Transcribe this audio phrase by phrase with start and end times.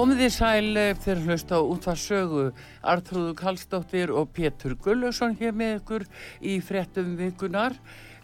[0.00, 2.42] Komið þið sæl fyrir hlust á útvarsögu
[2.88, 6.04] Artrúðu Kallstóttir og Pétur Gullusson hér með ykkur
[6.40, 7.74] í frettum vikunar.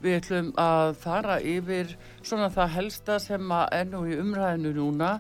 [0.00, 1.91] Við ætlum að fara yfir
[2.22, 5.10] svona það helsta sem að ennu í umræðinu núna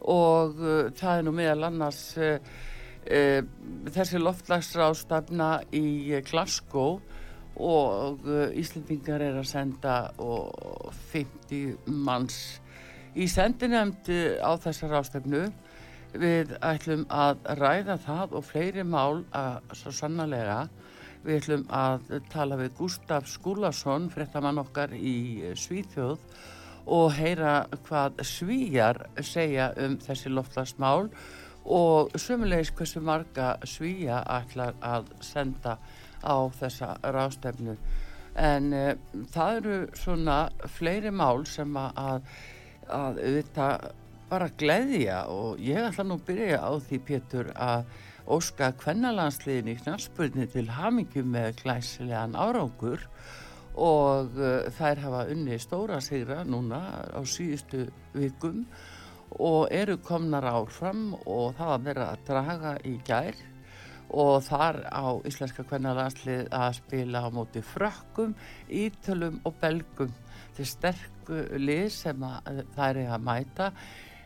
[0.00, 2.48] og uh, það er nú meðal annars uh,
[3.04, 3.40] uh,
[3.92, 6.96] þessi loftlagsrástafna í Glasgow
[7.60, 8.24] og
[8.56, 12.40] Íslendingar er að senda og 50 manns
[13.12, 14.08] í sendinemnd
[14.40, 15.50] á þessar rástafnu
[16.10, 20.64] Við ætlum að ræða það og fleiri mál að svo sannlega.
[21.22, 26.18] Við ætlum að tala við Gustaf Skúlason, frettamann okkar í Svíþjóð
[26.90, 31.10] og heyra hvað svíjar segja um þessi loftlagsmál
[31.70, 35.76] og sömulegis hversu marga svíja ætlar að senda
[36.24, 37.76] á þessa rástefnu.
[38.34, 38.96] En e,
[39.30, 40.40] það eru svona
[40.78, 42.26] fleiri mál sem að,
[42.88, 43.90] að auðvitað
[44.30, 47.90] bara gleðja og ég ætla nú að byrja á því Pétur að
[48.30, 53.06] óska kvennalandsliðin í knallspurni til hamingjum með glæsilegan árangur
[53.74, 56.80] og uh, þær hafa unni stóra sigra núna
[57.10, 58.64] á síðustu vikum
[59.38, 63.38] og eru komnar áfram og það að vera að draga í gær
[64.10, 68.34] og þar á Íslenska kvennalandslið að spila á móti frökkum,
[68.66, 70.10] ítölum og belgum.
[70.56, 72.24] Til sterku lið sem
[72.74, 73.68] það er að mæta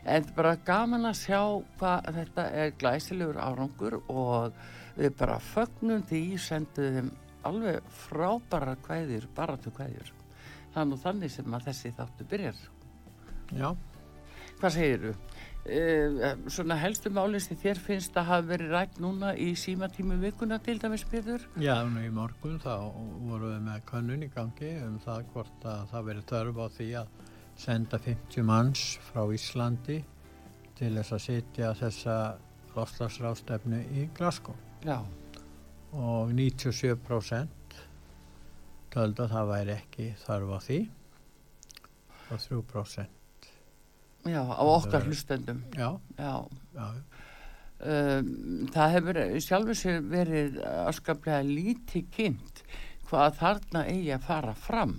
[0.05, 1.41] en bara gaman að sjá
[1.79, 4.53] hvað þetta er glæsilegur árangur og
[4.95, 7.09] við bara fögnum því senduðum
[7.45, 10.13] alveg frábæra kvæðir, bara til kvæðir
[10.75, 12.63] þannig þannig sem að þessi þáttu byrjar
[13.55, 13.69] Já
[14.55, 15.11] Hvað segir þú?
[15.65, 20.59] Uh, svona helstu málinn sem þér finnst að hafa verið rætt núna í símatímu vikuna
[20.63, 21.47] til dæmis byrður?
[21.57, 22.93] Já, nú í morgun þá
[23.25, 26.89] vorum við með kannun í gangi um það hvort að það verið þörf á því
[27.01, 27.17] að
[27.59, 30.01] senda 50 manns frá Íslandi
[30.75, 32.15] til þess að sitja þessa
[32.75, 34.99] lofslagsrástefnu í Glasgow Já.
[35.95, 37.77] og 97%
[38.93, 40.79] töldu að það væri ekki þarf á því
[42.25, 42.41] og
[42.73, 43.51] 3%
[44.25, 46.35] Já, á okkar hlustendum Já, Já.
[46.75, 46.87] já.
[47.75, 52.61] Um, það hefur sjálfur sér verið afskaplega lítið kynnt
[53.09, 54.95] hvað þarna eigi að fara fram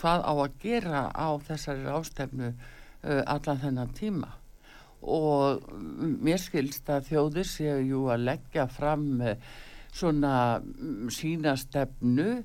[0.00, 4.32] hvað á að gera á þessari ástefnu uh, allan þennan tíma.
[5.06, 5.62] Og
[6.24, 9.36] mér skilst að þjóðir séu jú að leggja fram uh,
[9.94, 12.42] svona um, sína stefnu.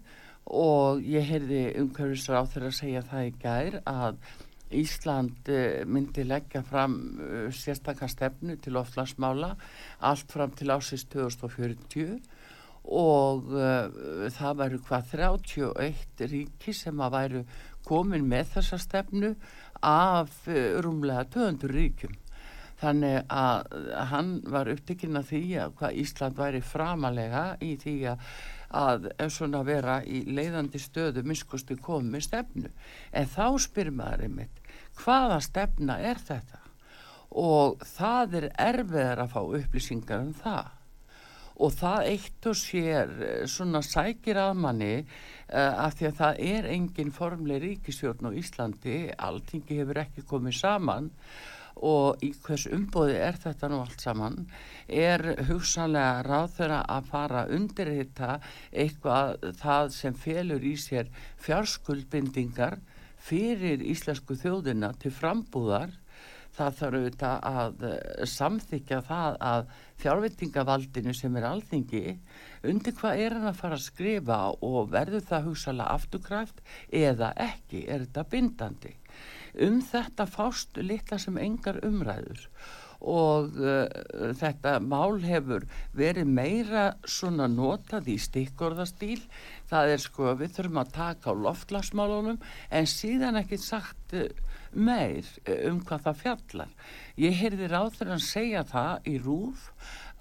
[0.51, 4.23] Og ég heyrði umhverfisra á þeirra að segja það í gær að
[4.81, 9.56] Ísland uh, myndi leggja fram uh, sérstakar stefnu til oflagsmála
[10.07, 12.19] allt fram til ásins 2040
[12.91, 17.44] og uh, það væru hvað 31 ríki sem að væru
[17.88, 19.35] komin með þessa stefnu
[19.81, 22.18] af uh, rúmlega 200 ríkum
[22.81, 23.75] þannig að
[24.09, 28.25] hann var upptekinn að því að hvað Ísland væri framalega í því að
[28.71, 32.69] að svona vera í leiðandi stöðu miskusti komið stefnu.
[33.12, 34.62] En þá spyr maður einmitt
[35.01, 36.62] hvaða stefna er þetta?
[37.42, 40.81] Og það er erfiðar að fá upplýsingar um það
[41.62, 46.44] og það eitt og sér eh, svona sækir að manni uh, af því að það
[46.50, 49.00] er engin formleg ríkisjórn á Íslandi
[49.30, 51.12] alltingi hefur ekki komið saman
[51.81, 54.42] og í hvers umbóði er þetta nú allt saman
[55.02, 58.31] er hugsanlega ráð þeirra að fara undir þetta
[58.72, 61.10] eitthvað það sem felur í sér
[61.42, 62.81] fjárskuldbindingar
[63.22, 65.94] fyrir íslensku þjóðina til frambúðar.
[66.52, 69.62] Það þarf auðvitað að eh, samþykja það að
[70.01, 72.03] fjárveitingavaldinu sem er alþingi
[72.71, 77.86] undir hvað er hann að fara að skrifa og verður það hugsalega afturkræft eða ekki,
[77.88, 78.95] er þetta bindandi.
[79.62, 82.48] Um þetta fást litla sem engar umræður
[83.01, 83.88] og uh,
[84.38, 85.65] þetta mál hefur
[85.98, 89.21] verið meira svona notað í stikkorðastýl
[89.71, 92.39] það er sko við þurfum að taka á loftlagsmálunum
[92.69, 94.30] en síðan ekki sagt uh,
[94.71, 96.71] meir uh, um hvað það fjallar.
[97.19, 99.68] Ég heyrði ráður að segja það í rúf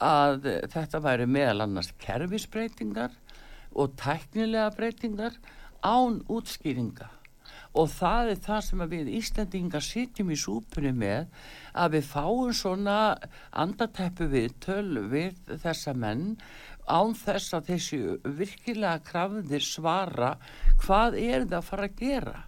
[0.01, 3.17] að uh, þetta væri meðal annars kerfisbreytingar
[3.77, 5.37] og tæknilega breytingar
[5.85, 7.20] án útskýringa
[7.79, 11.29] og það er það sem við Íslandingar sitjum í súpunni með
[11.79, 12.99] að við fáum svona
[13.63, 16.37] andateppu við töl við þessa menn
[16.91, 18.01] án þess að þessi
[18.41, 20.35] virkilega krafðir svara
[20.83, 22.39] hvað er það að fara að gera.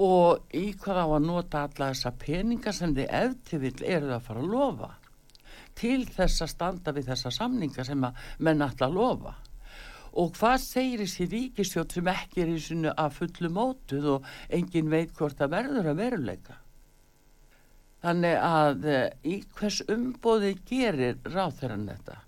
[0.00, 4.18] Og í hvað á að nota alla þessa peninga sem þið eftir vil eru það
[4.18, 4.90] að fara að lofa
[5.80, 9.34] til þess að standa við þessa samninga sem að menn alltaf lofa
[10.12, 14.90] og hvað segir þessi ríkistjótt sem ekki er í svona að fullu mótuð og engin
[14.90, 16.58] veit hvort það verður að veruleika?
[18.00, 22.20] Þannig að eh, í hvers umbóði gerir ráþæran þetta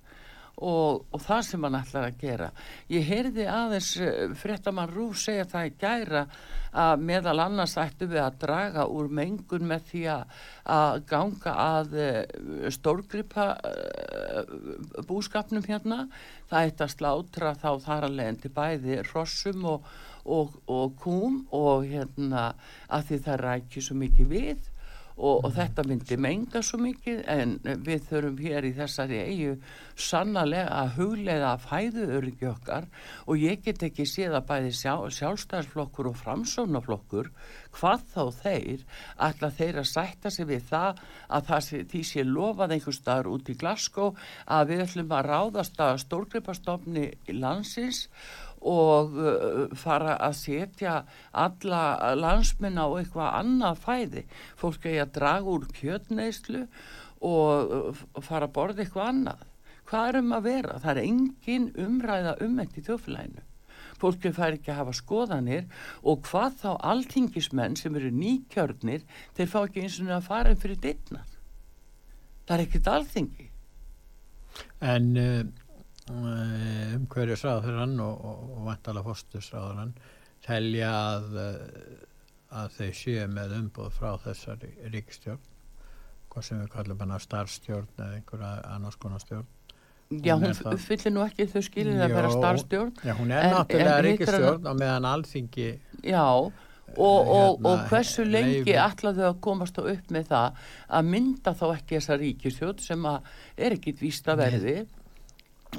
[0.63, 2.49] og, og það sem hann ætlar að gera.
[2.93, 6.25] Ég heyrði aðeins eh, fréttamann Rúf segja það í gæra
[6.83, 10.39] að meðal annars ættu við að draga úr mengun með því að,
[11.11, 12.23] ganga að eh,
[12.73, 13.49] stórgripa
[15.09, 16.07] búskapnum hérna.
[16.51, 19.89] Það ætti að slátra þá þar að leiðin til bæði rossum og,
[20.25, 22.53] og, og kúm og hérna
[22.89, 24.72] að því það rækju svo mikið við
[25.17, 29.55] og, og þetta myndi menga svo mikið en við þurfum hér í þessari eigu
[29.99, 32.89] sannlega að huglega að fæðu öryggi okkar.
[33.27, 37.33] Og ég get ekki séð að bæði sjá, sjálfstæðarflokkur og framsónaflokkur
[37.73, 38.87] hvað þá þeir
[39.29, 43.31] ætla þeir að sætta sig við það að það sé, því sé lofað einhver staðar
[43.33, 50.37] út í Glasgow að við ætlum að ráðast að stórgripastofni landsins og uh, fara að
[50.39, 50.97] setja
[51.33, 54.25] alla landsmenn á eitthvað annað fæði.
[54.61, 56.67] Fólk er að draga úr kjötneislu
[57.27, 59.47] og uh, fara að borða eitthvað annað.
[59.91, 60.83] Hvað er um að vera?
[60.83, 63.49] Það er engin umræða um þetta í þjóflæðinu
[64.03, 65.67] fólki fær ekki að hafa skoðanir
[66.03, 69.05] og hvað þá alltingismenn sem eru nýkjörnir
[69.37, 71.29] þeir fá ekki eins og að fara fyrir dittnar
[72.49, 73.53] það er ekkit alltingi
[74.83, 75.45] En uh,
[76.13, 79.95] Eh, umhverjusráðurann og, og, og vantala fórstusráðurann
[80.45, 81.95] telja að, eh,
[82.61, 85.49] að þeir séu með umboð frá þessari ríkstjórn
[86.33, 89.49] hvað sem við kallum hana starfstjórn eða einhverja annars konar stjórn.
[90.13, 93.55] Já, hún, hún fyllir nú ekki þau skilir að vera starfstjórn Já, hún er en,
[93.57, 95.69] náttúrulega ríkistjórn og meðan alþingi
[96.05, 96.53] Já, og,
[96.99, 100.67] og, og hérna, hversu lengi ætlaðu að komast á upp með það
[100.99, 104.77] að mynda þá ekki þessa ríkistjórn sem er ekkit víst að verði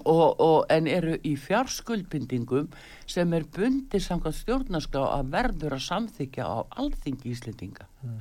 [0.01, 2.71] Og, og, en eru í fjárskuldbindingum
[3.05, 7.85] sem er bundið samkvæmt stjórnarskrá að verður að samþykja á alþingi íslendinga.
[8.03, 8.15] Mm.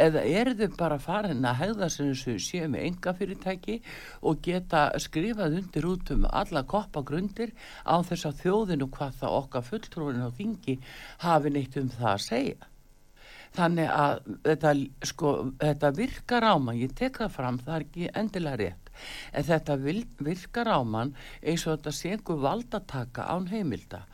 [0.00, 3.74] eða eru þau bara farin að hegða sem þessu séu með enga fyrirtæki
[4.22, 7.52] og geta skrifað undir út um alla koppagrundir
[7.84, 10.78] á þess að þjóðinu hvað það okkar fulltrúin á þingi
[11.26, 12.72] hafi neitt um það að segja.
[13.56, 14.74] Þannig að þetta,
[15.10, 18.85] sko, þetta virkar á mann, ég tek það fram það er ekki endilega rétt
[19.32, 24.04] en þetta virkar á mann eins og þetta sé einhver valdataka án heimilda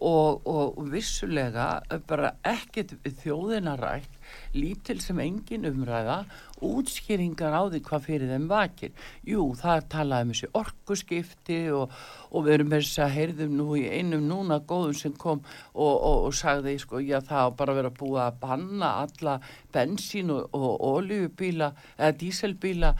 [0.00, 1.68] og, og vissulega
[2.08, 4.10] bara ekkert þjóðina rætt
[4.56, 6.24] lítil sem engin umræða
[6.64, 8.92] útskýringar á því hvað fyrir þeim vakir.
[9.28, 11.92] Jú, það er talað um þessi orkuskipti og,
[12.30, 15.94] og við erum með þess að heyrðum nú í einum núna góðum sem kom og,
[15.94, 19.36] og, og sagði sko, já það á bara verið að búa að banna alla
[19.74, 22.94] bensín og oljubíla eða díselbíla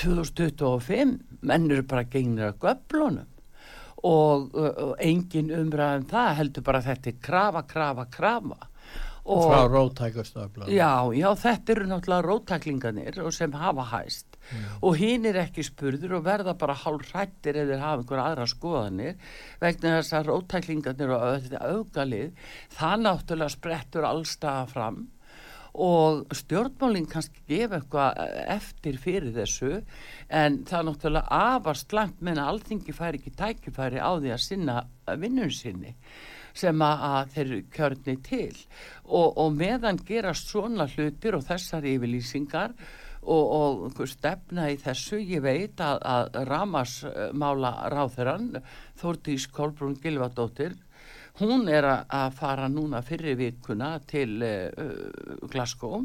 [0.00, 3.28] 2025 menn eru bara gegnir að göflunum.
[4.00, 8.60] Og, og engin umræðum það heldur bara þetta er krafa, krafa, krafa.
[9.30, 14.30] Og frá rótækustöfla já, já, þetta eru náttúrulega rótæklinganir sem hafa hæst.
[14.50, 14.64] Mm.
[14.82, 19.34] og hinn er ekki spurður og verða bara hálf hrættir eða hafa einhverja aðra skoðanir
[19.60, 24.98] vegna þess að rótæklinganir og auðgalið það náttúrulega sprettur allstaða fram
[25.74, 28.20] og stjórnmálinn kannski gefa eitthvað
[28.56, 29.72] eftir fyrir þessu
[30.28, 34.44] en það er náttúrulega afast langt menn að alþingi færi ekki tækifæri á því að
[34.46, 34.80] sinna
[35.20, 35.94] vinnun sinni
[36.56, 38.56] sem að þeir kjörni til.
[39.06, 42.74] Og, og meðan gerast svona hlutir og þessar yfirlýsingar
[43.22, 48.62] og, og stefna í þessu ég veit að, að Ramasmála ráþurann
[49.00, 50.74] Þórtís Kolbrún Gilvardóttir
[51.42, 56.04] hún er að fara núna fyrir vikuna til uh, Glasgow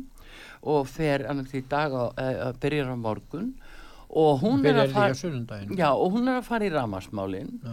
[0.65, 3.53] og fer annars í dag að uh, byrja á morgun.
[4.15, 7.49] Og hún er Byrjar að því fara já, og hún er að fara í ramasmálin
[7.63, 7.71] Já.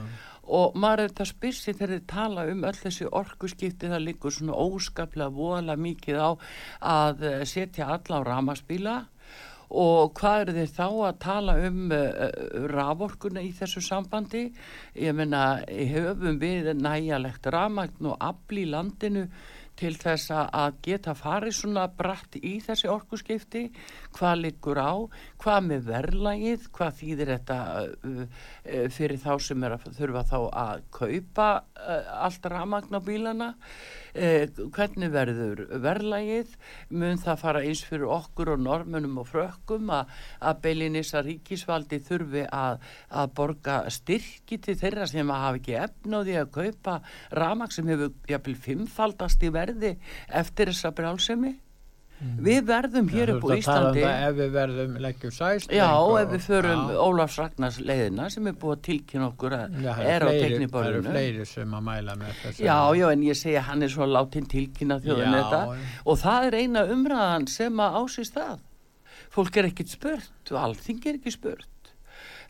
[0.59, 4.57] og maður er þetta spyrsi þegar þið tala um öll þessi orkuskipti það liggur svona
[4.57, 6.31] óskaplega voðalega mikið á
[6.95, 8.97] að eh, setja alla á ramaspíla
[9.73, 12.29] og hvað eru þeir þá að tala um uh,
[12.73, 14.45] raforkuna í þessu sambandi?
[14.99, 19.26] Ég menna höfum við næjalegt ramagn og afl í landinu
[19.81, 20.50] til þess að-
[20.85, 23.62] geta farið svona bratt í þessi orkuskipti?
[24.19, 24.93] Hvað liggur á,
[25.43, 30.85] hvað með verðlagið, hvað þýðir þetta uh, uh, fyrir þá sem að þurfa þá að
[30.95, 33.51] kaupa uh, allt ramagn á bílana?
[34.13, 36.51] Hvernig verður verðlagið?
[36.93, 40.13] Mun það fara eins fyrir okkur og normunum og frökkum að,
[40.45, 45.79] að beilinis að ríkisvaldi þurfi að, að borga styrki til þeirra sem að hafa ekki
[45.81, 47.01] efn á því að kaupa
[47.41, 49.97] ramagn sem hefur jafnvel fimmfaldast í verði
[50.29, 51.57] eftir þessa brjálsemi
[52.43, 55.71] við verðum hér upp á Íslandi Um ef við verðum leggjum sæst.
[55.75, 55.88] Já,
[56.23, 60.11] ef við förum Ólafs Ragnars leiðina sem er búið að tilkynna okkur að Já, það
[60.14, 61.02] er á fleiri- Það tekniborðinu.
[61.02, 62.64] eru fleiri sem að mæla með þessu.
[62.69, 65.62] Já, já, en ég segja hann er svo látin tilkynna þjóðin Já, þetta
[66.07, 68.59] og það er eina umræðan sem að ásist það.
[69.33, 71.67] Fólk er ekkit spurt og allþing er ekki spurt.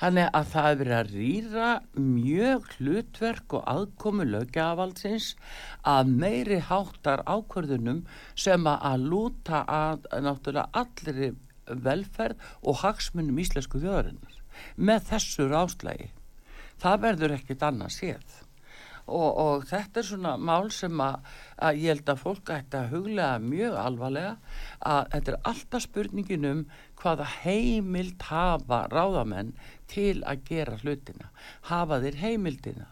[0.02, 5.28] Þannig að það er verið að rýra mjög hlutverk og aðkomu lögjavaldsins
[5.87, 8.00] að meiri háttar ákvörðunum
[8.35, 11.28] sem að, lúta að náttúrulega allri
[11.87, 14.40] velferð og hagsmunum íslensku þjóðarinnar
[14.75, 16.11] með þessu ráslægi.
[16.82, 18.40] Það verður ekkit annað séð.
[19.06, 21.18] Og, og þetta er svona mál sem að,
[21.59, 24.32] að ég held að fólk ætti að huglega mjög alvarlega
[24.92, 26.64] að þetta er alltaf spurningin um
[27.02, 29.54] hvaða heimild hafa ráðamenn
[29.90, 31.30] til að gera hlutina.
[31.71, 32.90] Hafa þeir heimildina?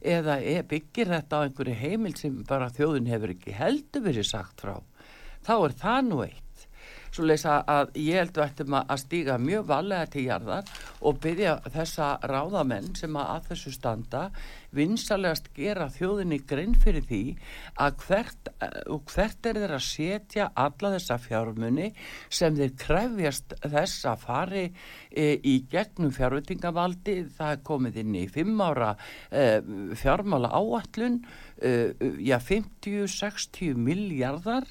[0.00, 4.60] Eða er- byggir þetta á einhverju heimild sem bara þjóðin hefur ekki heldur verið sagt
[4.60, 4.80] frá?
[5.46, 6.42] Þá er það nú eitt.
[7.16, 10.68] Svo leysa að ég held að ættum að stíga mjög valega til jarðar
[11.00, 14.22] og byrja þessa ráðamenn sem að, að þessu standa
[14.76, 17.20] vinsalegast gera þjóðinni grein fyrir því
[17.82, 18.50] að hvert,
[18.92, 21.90] og hvert er þeir að setja alla þessa fjármunni
[22.28, 27.18] sem þeir krefjast þess að fari e, í gegnum fjárveitingavaldi.
[27.36, 28.92] Það er komið inn í fimm ára
[29.30, 29.46] e,
[29.98, 31.20] fjármála áallun
[31.56, 31.72] e,
[32.26, 34.68] já 50-60 miljardar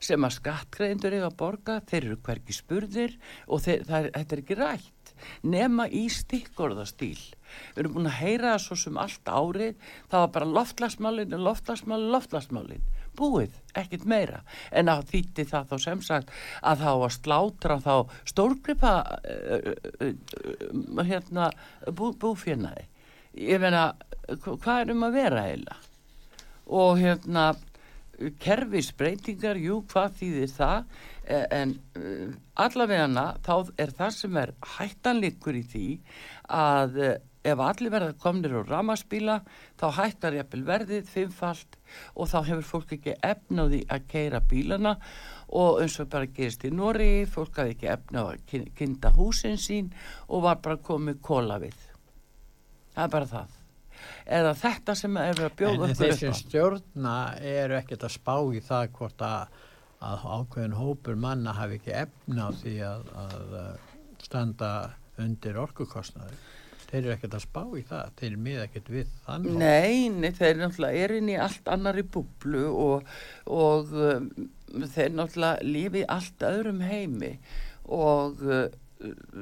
[0.00, 4.44] sem að skattgreðindur eiga að borga, þeir eru hverki spurðir og þeir, það þetta er
[4.44, 4.94] ekki rætt
[5.42, 7.18] nema í stikkorðastíl
[7.74, 9.88] við erum búin að heyra það svo sem allt árið.
[10.10, 12.84] Það var bara loftlagsmálin loftlagsmálin, loftlagsmálin
[13.18, 14.42] búið, ekkert meira.
[14.70, 16.30] En að þýtti það þá sem sagt
[16.62, 17.94] að þá að slátra þá
[18.30, 21.50] stórgripa uh, uh, uh, hérna
[21.90, 22.86] bú, búfjörnaði
[23.38, 23.92] ég meina,
[24.42, 25.78] hvað er um að vera heila
[26.68, 27.52] og hérna
[28.42, 30.88] kerfisbreytingar, jú, hvað þýðir það?
[31.28, 35.88] Eh, en uh, allavegana þá er það sem er hættanleikur í því
[36.58, 37.10] að uh,
[37.46, 39.40] ef allir verða komnir á ramaspíla
[39.78, 41.76] þá hættar jafnvel verðið fimmfalt
[42.14, 44.96] og þá hefur fólk ekki efnaði að keira bílana.
[45.48, 49.92] Og eins og bara gerist í Nóri fólk hafi ekki efnaði að kynna húsin sín
[50.28, 51.78] og var bara komið kóla við.
[52.94, 53.56] Það er bara það.
[54.38, 58.92] Eða þetta sem er að bjóða En þessi stjórna eru ekkert að spá í það
[58.98, 59.56] hvort að,
[60.06, 63.56] að ákveðin hópur manna hafi ekki efna á því að, að
[64.22, 64.72] standa
[65.18, 66.36] undir orkukostnaði.
[66.88, 69.56] Þeir eru ekkert að spá í það, þeir eru mið ekkert við þann hóp.
[69.60, 73.10] Nei, nei, þeir náttúrulega er inn í allt annari búblu og,
[73.52, 74.28] og um,
[74.94, 77.34] þeir náttúrulega lífi allt öðrum heimi
[77.84, 78.64] og uh,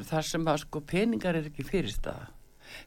[0.08, 2.32] þar sem að sko peningar er ekki fyrirstaða.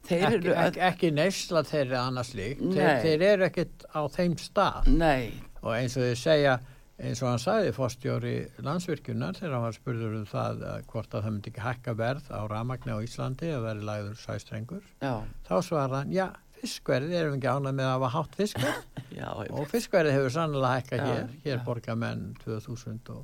[0.10, 4.90] Ekki, eru ekki, ekki neysla þeirri annars líkt, þeir, þeir eru ekkert á þeim stað
[4.92, 5.32] Nei,
[5.64, 6.56] og eins og þeir segja,
[7.00, 8.34] eins og hann sagði fórstjóri
[8.66, 12.30] landsvirkjunar þegar hann var spurður um það uh, hvort að það myndi ekki hækka verð
[12.36, 14.86] á ramagni á Íslandi að veri lagður sæstrengur.
[15.04, 15.14] Já,
[15.48, 16.28] þá svarða hann, já,
[16.60, 18.86] fiskverðið erum við ekki ánað með að hafa hátt fiskverð?
[19.20, 21.32] Já, og fiskverðið hefur sannlega hækkað hér.
[21.44, 23.24] Hér borga menn 2000 og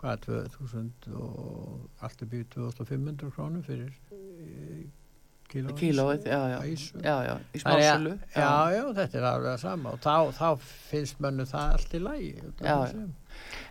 [0.00, 3.90] hvað, 2000 og allt upp í 2500 krónum fyrir
[5.52, 8.14] kílóið í að- smásölu.
[8.34, 10.48] Já, já, þetta er alveg sama og þá, þá
[10.90, 12.32] finnst mönnu það allt í lægi.
[12.62, 12.76] Já,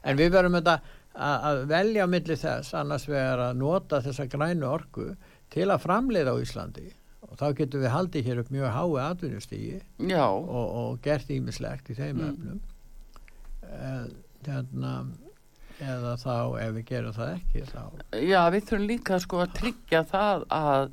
[0.05, 0.75] En við verðum þetta
[1.15, 5.08] að, að velja á milli þess annars vegar að nota þessa grænu orku
[5.50, 6.88] til að framleiða á Íslandi
[7.25, 11.89] og þá getum við haldið hér upp mjög hái atvinnustígi Já, og, og gert ímislegt
[11.89, 12.29] í þeim Mm.
[12.29, 12.60] efnum.
[13.65, 14.05] Eh,
[14.46, 15.08] Hérna,
[15.84, 17.82] eða þá ef við gerum það ekki þá
[18.24, 20.86] já, við þurfum líka sko að tryggja það að,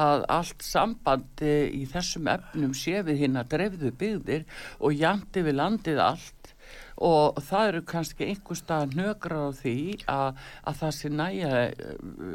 [0.00, 4.46] að allt sambandi í þessum efnum sé við hinn að dreifðu byggðir
[4.80, 6.54] og jandi við landið allt.
[7.00, 9.76] Og það eru kannski einhver stað nögra á því
[10.12, 11.52] að, að það sé næja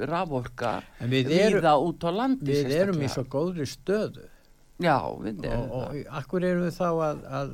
[0.10, 4.26] raforka En við erum- viða út á landi Við erum í svo góðri stöðu.
[4.82, 6.02] Já, við og, erum og það.
[6.20, 7.54] akkur erum við þá að, að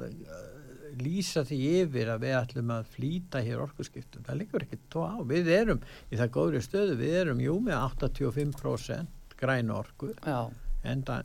[1.00, 4.26] lýsa því yfir að við ætlum að flýta hér orkuskiptum.
[4.28, 5.16] Það liggur ekki tó á.
[5.28, 10.52] Við erum í það góðri stöðu, við erum jú með 85% græn orku, Já,
[10.86, 11.22] enda,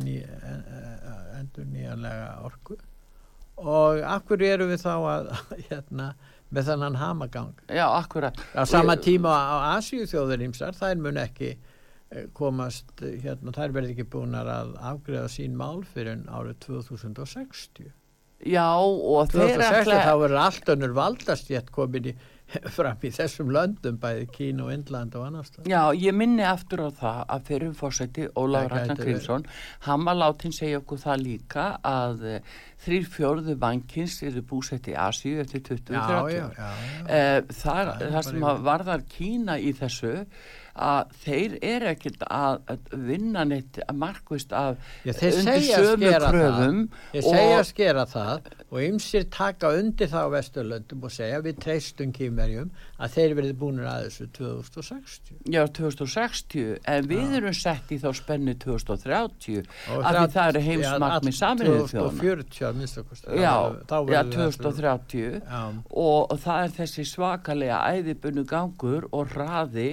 [0.00, 0.64] ný, en,
[1.38, 2.78] endur nýjanlega orku
[3.62, 5.28] og akkur erum við þá að,
[5.68, 6.08] hérna,
[6.52, 7.52] með þannan hamagang.
[7.68, 8.38] já, akkurat.
[8.56, 13.94] Á sama tíma á Asíu þjóður ímsar, þær mun ekki eh, komast, hérna, þær verði
[13.94, 17.92] ekki búinar að afgreða sín mál fyrir árið 2060.
[18.46, 20.02] Já, og þeir 2060 ætla...
[20.06, 22.14] þá verður allt önnur valdastjætt komin í,
[22.76, 25.52] fram í þessum löndum, bæði Kín og Indland og annars.
[25.68, 29.46] Já, ég minni aftur á það að fyrir fórsætti Það Ragnar Grímsson,
[29.86, 32.50] hann var látin segja okkur það líka að eh,
[32.84, 36.32] þrír fjórðu bankins eru búsett í Asíu eftir 20-30 Já, ár.
[36.34, 37.06] já, já, já.
[37.06, 40.12] Eh, Það, er það sem varðar Kína í þessu
[40.72, 46.78] að þeir eru ekkert að, að vinna neitt markvist af Já, undir sömu kröfum.
[47.12, 51.58] Þeir segja og- skera það og ymsir taka undir það á Vesturlöndum og segja við
[51.60, 52.70] treystum kýmverjum
[53.02, 55.34] að þeir verði búinir að þessu 2060.
[55.52, 60.62] Já, 2060, en við erum sett í þá spennu 2030 Og af því það eru
[60.68, 62.16] heimsmarkmið ja, saminuðu þjóðana.
[62.22, 63.22] 2040 að minnst okkur.
[63.36, 63.54] Já,
[64.12, 65.62] já, 2030 Já,
[66.02, 69.88] og það er þessi svakalega æðibunnu gangur og hraði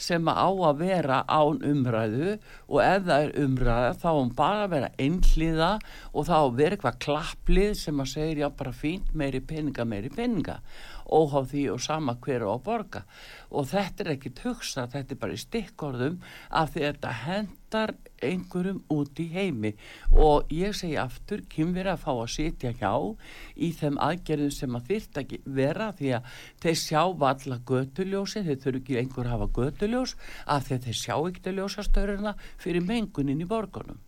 [0.00, 2.36] sem á að vera án umræðu
[2.68, 5.70] og ef það er umræða þá hún bara að vera einhliða
[6.12, 10.60] og þá vera eitthvað klapplið sem að segja já bara fínt meiri peninga, meiri peninga
[11.12, 13.02] óháð því og sama hver á að borga.
[13.52, 17.92] Og þetta er ekkit hugsa, þetta er bara í stikkorðum af því að þetta hendar
[18.22, 19.72] einhverjum út í heimi.
[20.12, 22.92] Og ég segi aftur, kynveri að fá að sitja hjá
[23.56, 26.30] í þeim aðgerðum sem að þyrft ekki vera því að
[26.64, 30.16] þeir sjá valla götuljósin, þeir þurfi ekki einhver að hafa götuljós
[30.46, 34.00] af því að þeir sjá ekki ljósastöruna fyrir mengunin í borgunum.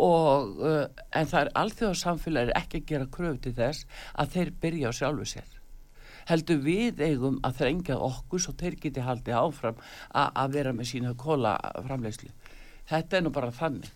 [0.00, 4.92] Og uh, en það er alþjóðarsamfélagir ekki að gera kröfu til þess að þeir byrja
[4.92, 5.51] á sjálfu sér
[6.30, 9.82] heldur við eigum að þrengja okkur svo þeir geti haldið áfram
[10.12, 11.56] að vera með sína kóla
[11.86, 12.30] framleyslu
[12.90, 13.90] þetta er nú bara þannig.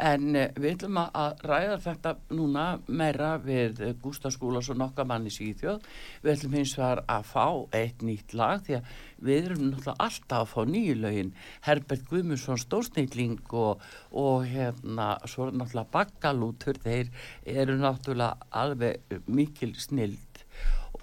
[0.00, 5.04] En uh, við ætlum að- ræða þetta núna meira við uh, Gústaf Skúlas og nokka
[5.04, 5.82] manni síðjóð
[6.22, 7.44] við ætlum hins vegar að fá
[7.76, 8.94] eitt nýtt lag því að
[9.28, 11.34] við erum náttúrulega alltaf að fá nýju lögin.
[11.66, 13.84] Herbert Guðmundsson stórsnýtling og,
[14.16, 17.12] og hérna svo náttúrulega bakkalútur þeir
[17.44, 20.29] eru náttúrulega alveg mikil snild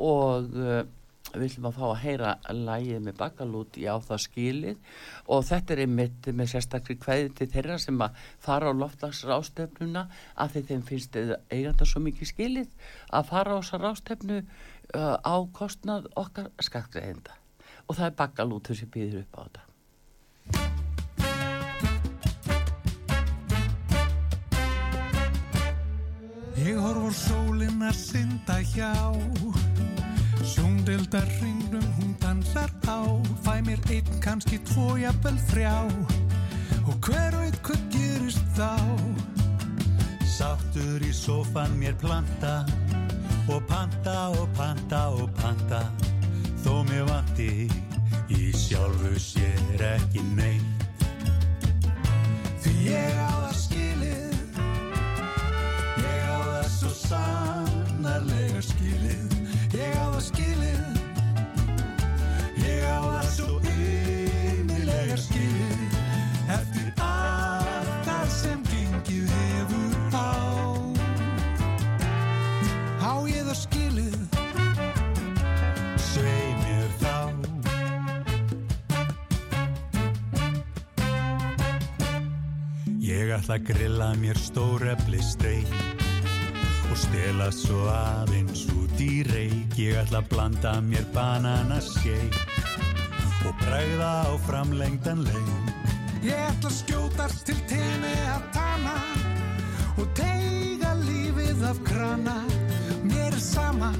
[0.03, 0.83] og uh,
[1.33, 4.77] við ætlum að fá að heyra lægið með bakalút í á það skilið.
[5.33, 10.53] Og þetta er einmitt með sérstakri kveði til þeirra sem að fara á loftlagsrástefnuna af
[10.53, 16.09] því þeim finnst eiganda svo mikið skilið að fara á þessa rástefnu uh, á kostnað
[16.15, 17.35] okkar skattgreðinda
[17.87, 19.63] og það er bakalútur sem býður upp á þetta.
[26.57, 28.91] Ég horf á sólinn að synda hjá
[31.07, 32.99] Sjóndildar hringnum hún dansar á.
[33.43, 35.87] Fæ mér einn, kannski tvo, jafnvel þrjá.
[36.83, 38.75] Og hver veit hvað gerist þá?
[40.27, 42.65] Sáttur í sófan mér planta.
[43.47, 45.79] Og panta og panta og panta.
[46.65, 47.69] Þó mér vanti
[48.27, 50.99] í sjálfu sér ekki neitt.
[52.59, 54.59] Því ég á það skilið.
[56.03, 59.39] Ég á það svo sannarlega skilið.
[59.71, 60.86] Ég á það skilið
[65.23, 65.95] skilið
[66.55, 70.31] Eftir allt það sem gengið hefur á
[73.03, 74.17] Á ég það skilið
[76.07, 77.15] svei mér þá
[83.07, 85.71] Ég ætla að grilla mér stórefli steik
[86.87, 92.46] og stela svo aðeins út í reik Ég ætla að blanda mér bananaskeik
[93.45, 95.67] og bræða á framlengdan leik
[96.25, 98.95] Ég ætla að skjótast til tenni að tana
[100.01, 102.37] og teiga lífið af krana.
[103.05, 103.93] Mér er sama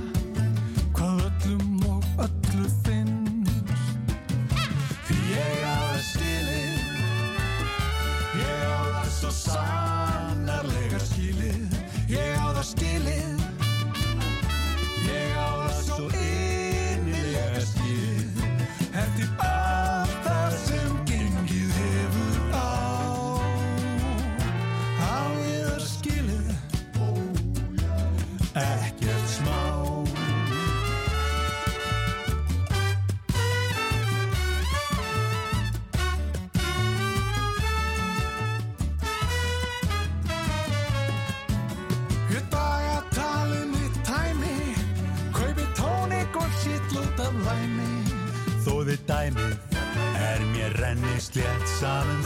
[51.37, 52.16] взгляд самым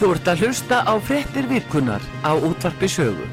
[0.00, 3.26] Þú ert að hlusta á frettir virkunar á útvarpi sögu.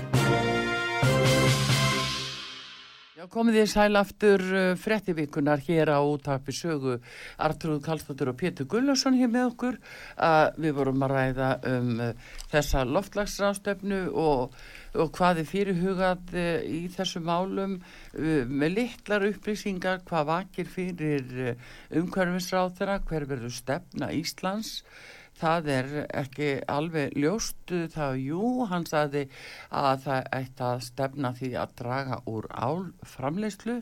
[3.15, 4.43] Já, komið þið sæl aftur
[4.75, 6.97] frettir virkunar hér á útvarpi sögu.
[7.39, 9.79] Artrúð Kallstóttur og Pétur Gullarsson hér með okkur.
[10.19, 14.59] Uh, við vorum að ræða um uh, þessa loftlagsrástefnu og,
[14.99, 21.37] og hvað er fyrirhugað uh, í þessu málum uh, með litlar upplýsingar, hvað vakir fyrir
[21.53, 24.81] uh, umhverfisráð þeirra, hver verður stefna Íslands
[25.37, 25.87] það er
[26.21, 29.23] ekki alveg ljóst það, jú, hann sagði
[29.69, 33.75] að það ætti að stefna því að draga úr álframleyslu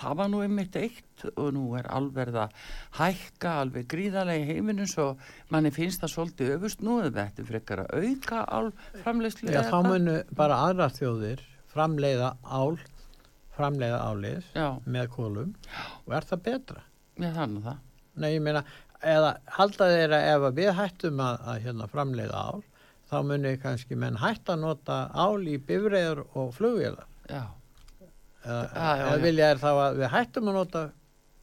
[0.00, 2.54] það var nú einmitt eitt og nú er alverð að
[3.00, 5.08] hækka alveg gríðarlega í heiminu svo
[5.52, 10.16] manni finnst það svolítið öfust nú eða þetta frekar að auka álframleyslu Já, þá munu
[10.38, 12.78] bara aðra þjóðir framleiða ál,
[13.56, 15.52] framleiða álið Já, með kólum
[16.06, 16.84] og er það betra?
[17.20, 17.80] já þannig það.
[18.20, 18.62] Nei, ég meina,
[19.02, 22.62] eða halda þeir að ef við hættum að, að hérna, framleiða ál,
[23.10, 27.08] þá muni kannski menn hætta að nota ál í bifreiður og flugvélar.
[27.30, 27.44] Já,
[28.40, 30.82] Eða, eða vilja er þá að við hættum að nota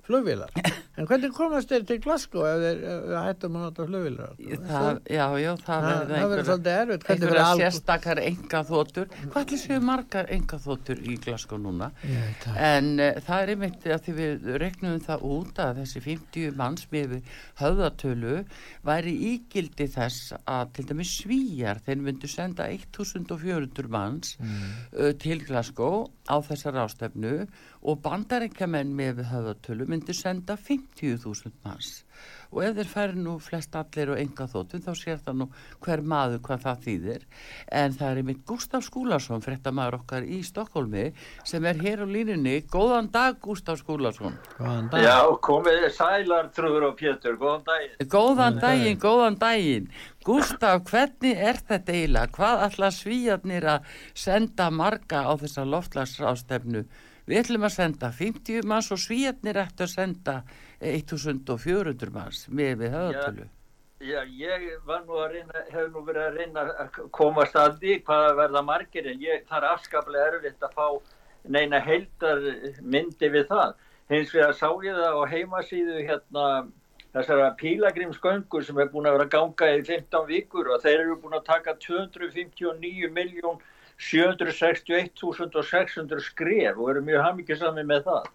[0.08, 0.54] flugvélar.
[0.98, 4.32] en hvernig komast þeir til Glasgow ef, þeir, hættum að nota flugvélar?
[4.68, 7.04] það, já, já, það verður það verður svolítið erfitt.
[7.08, 11.62] Hvernig einhverja verður ál- sérstakar enga þóttur hvað ætli séu margar enga þóttur í Glasgow
[11.62, 12.58] núna veit það.
[12.72, 16.88] en uh, það er einmitt að því við regnum það út að þessi 50 manns
[16.96, 17.16] með
[17.62, 18.36] höfðatölu
[18.88, 26.08] væri ígildi þess að til dæmis svíjar þeir myndu senda 1400 manns uh, til Glasgow
[26.28, 27.46] á þessar ástefnu
[27.88, 30.58] og bandarækjamenn með höfðatölu myndu senda
[30.98, 32.04] 50.000 manns.
[32.52, 35.48] Og ef þeir færi nú flest allir og enga þóttum þá sér það nú
[35.84, 37.26] hver maður hvað það þýðir.
[37.82, 41.10] En það er einmitt Gustaf Skúlason fréttamaður okkar í Stokkólmi
[41.48, 42.62] sem er hér á línunni.
[42.72, 44.38] Góðan dag Gustaf Skúlason.
[44.58, 45.04] Góðan dag.
[45.04, 45.18] Já,
[45.50, 48.08] komið sælar, Trúður og Pétur, góðan daginn.
[48.16, 49.92] góðan daginn, góðan daginn.
[50.28, 52.34] Gustaf, hvernig er þetta eiginlega?
[52.38, 56.88] Hvað ætla svíjarnir að senda marga á þessa loftlagsrástefnu
[57.28, 60.36] við ætlum að senda 50 manns og svíjarnir ættu að senda
[60.80, 63.48] 1400 manns með við höfðatölu
[63.98, 67.94] Já, ég var nú að reyna, hef nú verið að reyna að komast að því
[68.06, 70.88] hvað að verða margir en ég, er afskaplega erfitt að fá
[71.50, 72.38] neina heildar
[72.82, 73.74] myndi við það.
[74.14, 76.46] Hins vegar sá ég það á heimasíðu hérna
[77.16, 81.40] þessara pílagrimsgöngur sem er búin að vera ganga í 15 vikur og þeir eru búin
[81.40, 83.58] að taka 259 miljón
[83.98, 88.26] 761.600 skref og eru mjög hafmyggjusami með það.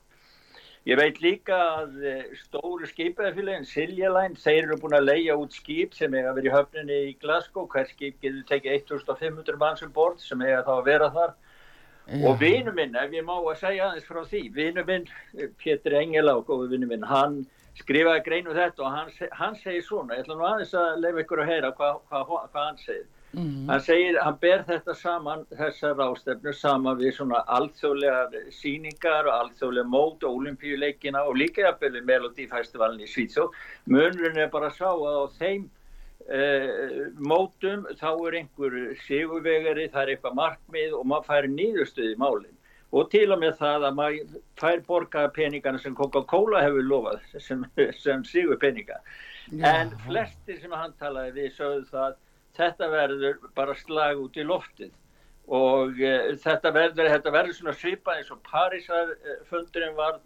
[0.83, 5.55] Ég veit líka að eh, stóru skipæðafélagin Silja Line, þeir eru búin að leia út
[5.55, 9.93] skip sem að vera í höfninni í Glasgow, hver skip getur tekið 1500 manns um
[9.95, 11.37] bort sem eiga þá að vera þar.
[12.27, 15.07] Og vinu minn, ef ég má að segja aðeins frá því, vinu minn,
[15.39, 17.45] eh, Pétur Engela og góðu vinu minn, hann
[17.79, 21.45] skrifaði greinu þetta og hann, hann segir svona, ég ætla nú aðeins að leifa ykkur
[21.45, 23.07] að heyra hvað hva, hva, hva hann segir.
[23.33, 23.69] Mm.
[23.69, 29.93] Hann segir, hann ber þetta saman, þessar rástefnu saman við svona alþjóðlegar síningar og alþjóðlega
[29.93, 33.55] mót og olimpíuleikina og líka jafnvel Melodífestivalin í Svíþjóð.
[33.93, 35.69] Munurinn er bara sá að á þeim
[36.29, 42.19] eh, mótum þá er einhver sigurvegari, það er eitthvað markmið og maður fær nýðustuð í
[42.21, 42.59] málinn.
[42.93, 47.63] Og til og með það að maður fær borga peningana sem Coca-Cola hefur lofað sem,
[47.97, 48.99] sem sigur peninga.
[49.65, 52.21] En flestir sem hann talaði við sögðu það
[52.59, 54.93] þetta verður bara slag út í loftið.
[55.53, 60.21] Og uh, þetta verður, þetta verður svona svipað eins og Parísar uh, fundurinn var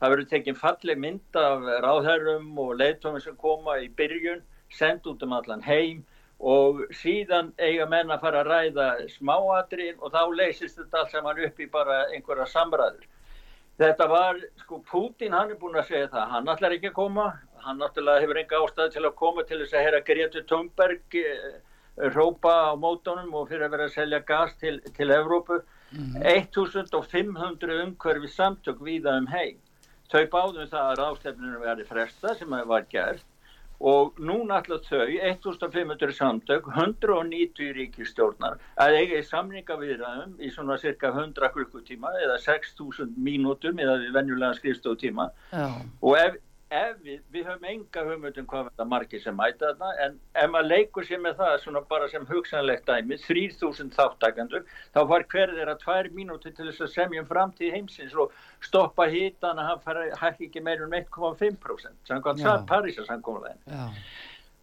[0.00, 4.40] það verður tekinn falleg mynd af ráðherrum og leiðtómi sem koma í byrjun,
[4.72, 6.04] send út um allan heim.
[6.40, 11.42] Og síðan eiga menn að fara að ræða smáatriðin og þá leysist þetta allt saman
[11.44, 13.08] upp í bara einhverja samræður.
[13.80, 17.26] Þetta var, sko, Putin hann er búin að segja það, hann ætlar ekki að koma,
[17.64, 21.16] hann náttúrulega hefur enga ástæði til að koma til þess að heyra Gretu Thunberg
[22.00, 25.60] eh, rópa á mótónum og fyrir að vera að selja gas til, til Evrópu.
[25.90, 29.56] 1500 umhverfi samtök víða um heim.
[30.10, 33.26] Þau báðum það að rástefnunum verði fresta sem að var gert
[33.80, 41.14] og núna alltaf þau, 1500 samtök, 190 ríkistjórnar, að eiga í samningaviðræðum í svona cirka
[41.14, 46.36] 100 klukkutíma eða 6000 mínútum eða við venjulega skrifstóðtíma Já, og ef
[46.70, 51.06] við, við höfum enga hugmyndum hvað þetta margir sem mæta þarna en ef maður leikur
[51.08, 56.10] sér með það svona bara sem hugsanlegt dæmi 3000 þáttakandur þá var hver þeirra tvær
[56.14, 60.50] mínúti til þess að semja um framtíð heimsins og stoppa hitan að hann fara hækki
[60.50, 63.88] ekki meir um 1,5% samkvæmt það Parísa samkómulegin já,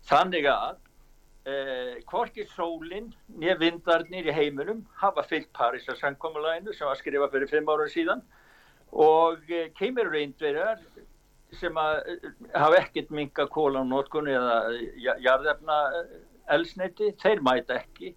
[0.08, 0.78] þannig að
[1.48, 7.52] eh, hvorki sólinn nýja vindarnir í heiminum hafa fyllt Parísa samkómuleginu sem var skrifað fyrir
[7.52, 8.24] fimm ára síðan.
[8.96, 10.80] Og eh, kemur reyndverjar
[11.56, 14.56] sem að eh, hafa ekkert minga kólanótkun eða
[15.04, 16.16] ja- jarðefna eh,
[16.58, 18.14] elsneiti, þeir mæta ekki.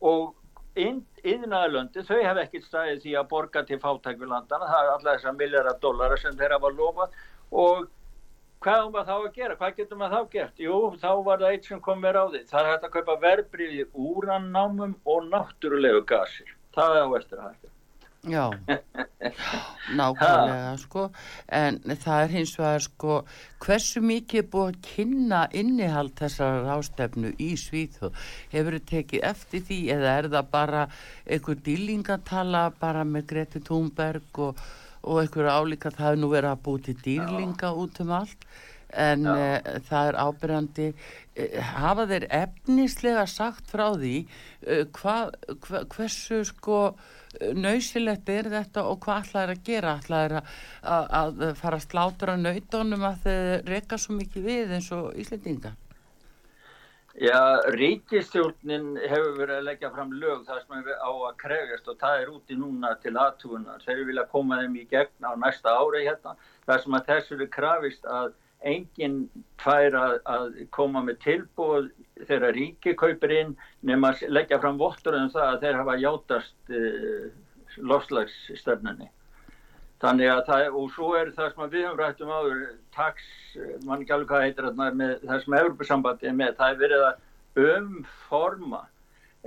[0.00, 0.34] Og
[0.78, 5.80] yðnaðalöndi, þau hafa ekkert staðið því að borga til fátækjulandana, það er alla þessar miljardar
[5.82, 7.18] dollara sem þeir hafa lofað.
[7.50, 7.88] Og
[8.64, 10.62] hvað að þá að gera, hvað getur maður þá gert?
[10.62, 13.76] Jú, þá var það eitt sem kom með ráði, það er hægt að kaupa verbrið
[13.80, 17.08] í úrannámum og náttúrulegu gasir, það er á
[17.50, 17.70] hægt.
[18.28, 18.50] Já,
[19.96, 21.06] nákvæmlega sko,
[21.48, 23.16] en það er hins vegar sko,
[23.64, 28.18] hversu mikið er búið að kynna innihald þessar rástefnu í Svíþjóð,
[28.52, 30.82] hefur þið tekið eftir því eða er það bara
[31.26, 34.60] einhver dýlingatala bara með Greti Thunberg og,
[35.00, 38.44] og einhver álíka, það hefur nú verið að búið til dýrlinga út um allt,
[38.90, 40.86] en e, það er ábyrjandi
[41.76, 44.16] hafa þeir efnislega sagt frá því
[44.66, 46.80] e, hvað, hva, hversu sko
[47.54, 49.98] nöysilegt er þetta og hvað ætlaði að gera?
[50.02, 50.56] Ætlaði að,
[50.94, 55.76] að, að fara að slátra nautónum að þeir reyka svo mikið við eins og Íslendinga
[57.18, 61.96] Já, ríkistjórnin hefur verið að leggja fram lög þar sem er á að krefjast og
[61.98, 63.82] það er úti núna til aðtúunar.
[63.82, 66.36] Þeir vilja koma þeim í gegn á næsta ári hérna
[66.68, 68.30] þar sem að þessu er krafist að
[68.70, 69.18] enginn
[69.60, 71.90] fær að, að koma með tilbúð
[72.28, 73.54] þegar ríki kaupir inn
[73.86, 77.24] nema að leggja fram vottur um það að þeir hafa játast uh,
[77.78, 79.10] lofslagsstefnunni.
[80.00, 82.60] Þannig að það, og svo er það sem við höfum rætt um áður,
[82.96, 83.26] tax,
[83.84, 87.04] mann ekki alveg hvað heitir þarna, með það sem Evropasambandi er með, það er verið
[87.08, 88.80] að umforma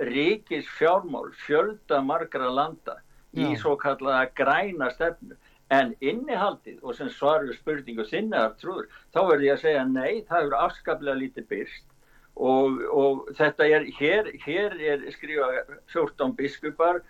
[0.09, 2.99] ríkis fjármál, fjölda margra landa
[3.33, 3.57] í Já.
[3.63, 5.39] svo kallaða græna stefnu.
[5.73, 9.85] En innihaldið og sem svar við spurningu sinna af trúður, þá verður ég að segja
[9.89, 11.92] nei, það eru afskaplega lítið byrst
[12.35, 15.49] og, og þetta er, hér, hér er skrifa
[15.93, 17.01] 14 biskupar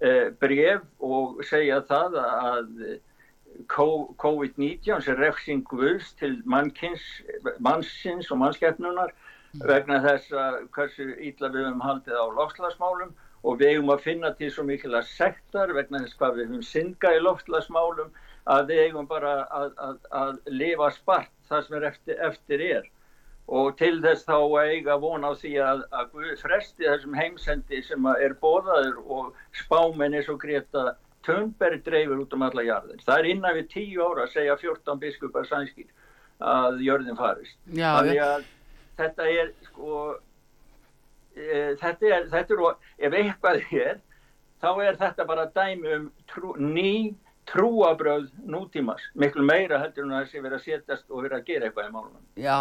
[0.00, 2.74] eh, bref og segja það að
[3.66, 7.02] Co- COVID-19 sem refsing guðs til mannkins,
[7.64, 9.10] mannsins og mannskeppnunar
[9.66, 14.30] vegna þess að hversu ítla við höfum haldið á lofslagsmálum og við eigum að finna
[14.38, 18.12] til svo mikilvæg sektar vegna þess hvað við höfum synga í lofslagsmálum
[18.52, 22.88] að við eigum bara að, að, að lifa spart það sem er eftir, eftir er
[23.48, 24.36] og til þess þá
[24.68, 30.20] eiga von á því að, að Guð fresti þessum heimsendi sem er bóðaður og spámenni
[30.26, 30.90] svo Greta
[31.24, 33.00] Thunberg dreifur út um alla jarðin.
[33.04, 35.88] Það er innan við tíu ára að segja 14 biskupar sænskir
[36.38, 37.58] að jörðin farist.
[37.74, 38.44] Já, að
[38.98, 39.94] þetta er sko
[41.34, 43.98] e, þetta er, þetta er ef eitthvað er
[44.62, 47.14] þá er þetta bara dæmi um trú, ný
[47.48, 51.68] trúabröð nútímas miklu meira heldur en að þessi verið að setjast og verið að gera
[51.68, 52.22] eitthvað í málunum.
[52.38, 52.58] Já,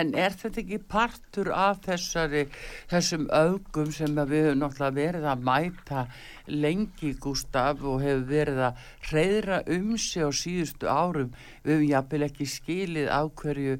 [0.00, 2.46] en er þetta ekki partur af þessari,
[2.92, 6.06] þessum augum sem að við höfum náttúrulega verið að mæta
[6.48, 11.32] lengi, Gustaf, og hefur verið að reyðra um sig á síðustu árum.
[11.64, 13.76] Við höfum jafnvel ekki skilið á hverju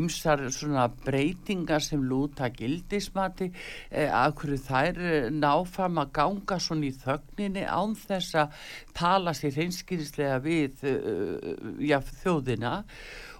[0.00, 3.50] ymsar svona breytingar sem lúta gildismati,
[3.90, 8.54] eh, af hverju þær eh, náfram að ganga svona í þögninni án þess að
[8.94, 11.36] tala sér hreinskýrislega við uh,
[11.80, 12.84] já, þjóðina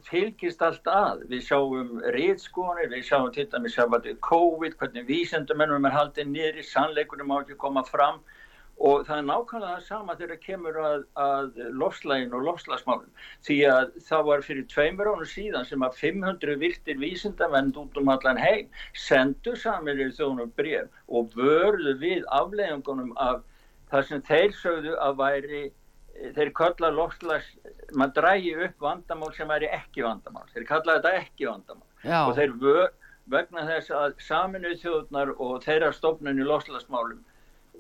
[0.08, 1.26] fylgist allt að.
[1.30, 7.36] Við sjáum reyðskoðanir, við sjáum til dæmis að COVID, hvernig vísendumennum er haldið í sannleikunum
[7.36, 8.24] á ekki koma fram
[8.82, 13.12] og það er nákvæmlega það sama þegar kemur að, að lofslægin og lofslagsmálum
[13.46, 18.12] því að það var fyrir tveimur ánu síðan sem að 500 virtir vísindavend út um
[18.16, 18.72] allan heim
[19.06, 23.44] sendu saminir þjónum bref og vörðu við afleggingunum af
[23.94, 25.64] það sem þeir sögðu að væri
[26.14, 27.50] þeir kalla lofslags
[27.94, 30.46] maður drægi upp vandamál sem væri ekki vandamál.
[30.54, 31.90] Þeir kalla þetta ekki vandamál.
[32.04, 32.26] Já.
[32.28, 32.90] og þeir vör,
[33.32, 37.22] vegna þess að saminuð þjóðnar og þeirra stofnunni lofslagsmálum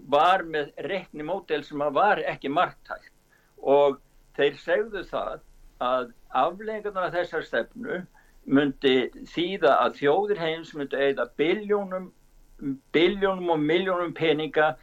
[0.10, 3.12] var með reikni mótel sem var ekki margtækt
[3.60, 4.00] og
[4.38, 5.44] þeir segðu það
[5.84, 8.00] að afleggingarnar af þessar stefnu
[8.46, 8.96] myndi
[9.36, 12.10] þýða að þjóðir heims myndi eigða biljónum,
[12.96, 14.74] biljónum og miljónum peninga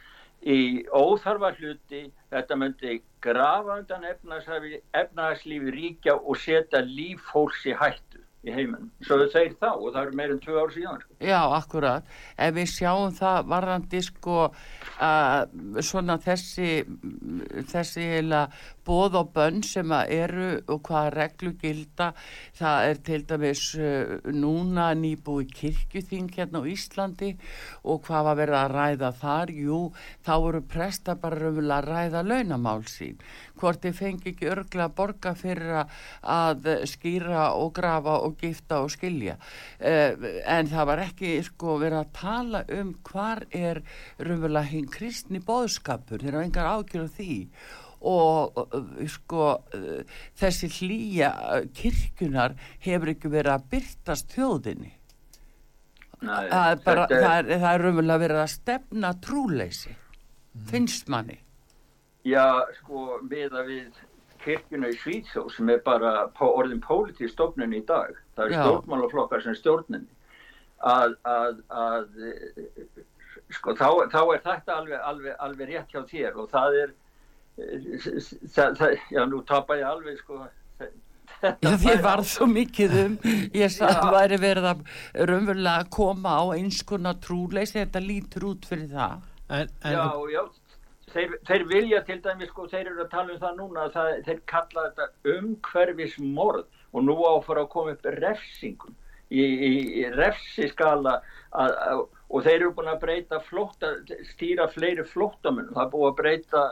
[0.41, 8.21] í óþarfa hluti, þetta myndi grafa undan efnahagslífi ríkja og setja líf fólks í hættu
[8.47, 8.91] í heiminum.
[9.05, 11.03] Svo þau segir þá og það eru meirinn tvö ár síðan.
[11.21, 12.05] Já, akkurat.
[12.33, 14.37] Ef við sjáum það varðandi sko
[15.01, 16.81] að svona þessi
[17.69, 18.41] þessi heila
[18.85, 22.11] bóð og bönn sem að eru og hvaða reglu gilda
[22.57, 27.35] það er til dæmis uh, núna nýbúi kirkjuþing hérna á Íslandi
[27.85, 29.53] og hvað var verið að ræða þar?
[29.61, 29.79] Jú,
[30.25, 33.21] þá voru presta bara raunverulega að ræða launamál sín.
[33.61, 35.83] Hvort þið fengi ekki örglega að borga fyrir
[36.21, 39.37] að skýra og grafa og gifta og skilja.
[39.77, 40.17] Uh,
[40.49, 41.10] en það var ekki
[41.43, 43.81] sko verið að tala um hvar er
[44.19, 47.37] raunverulega hinn kristni bóðskapur þeir hafa engar ágjörð því.
[48.01, 48.57] Og
[49.13, 49.47] sko
[50.41, 51.29] þessi hlýja
[51.77, 54.93] kirkjunar hefur ekki verið að byrtast þjóðinni.
[56.21, 59.95] Nei, það er bara, er- það er, það er raunverulega verið að stefna trúleysi
[60.69, 61.37] finnst manni.
[62.25, 62.45] Já,
[62.81, 63.87] sko, miða við
[64.43, 68.13] kirkjuna í Svíþjó sem er bara orðin pólitíð stofnun í dag.
[68.35, 70.09] Það er stjórnmálaflokkar sem stjórninni.
[70.81, 72.07] Að, að, að,
[73.53, 76.95] sko, þá, þá er þetta alveg, alveg, alveg rétt hjá þér og það er,
[78.55, 80.41] það, það, já, nú tapa ég alveg, sko,
[81.41, 83.13] Já, þér varð svo mikið um
[83.57, 84.81] ég sagði að væri verið að
[85.29, 89.23] raunverulega koma á eins konar trúleysi þetta lítur út fyrir það.
[89.49, 90.03] En, en Já,
[90.35, 90.43] já,
[91.15, 94.11] þeir, þeir vilja til dæmis, sko, þeir eru að tala um það núna að það,
[94.27, 98.97] þeir kalla þetta umhverfismorð og nú áfara að koma upp refsingum
[99.31, 99.71] í, í,
[100.03, 101.17] í refsiskala
[101.51, 103.95] að, að, og þeir eru búin að breyta flótta,
[104.31, 106.63] stýra fleiri flóttamunum, það er búin að breyta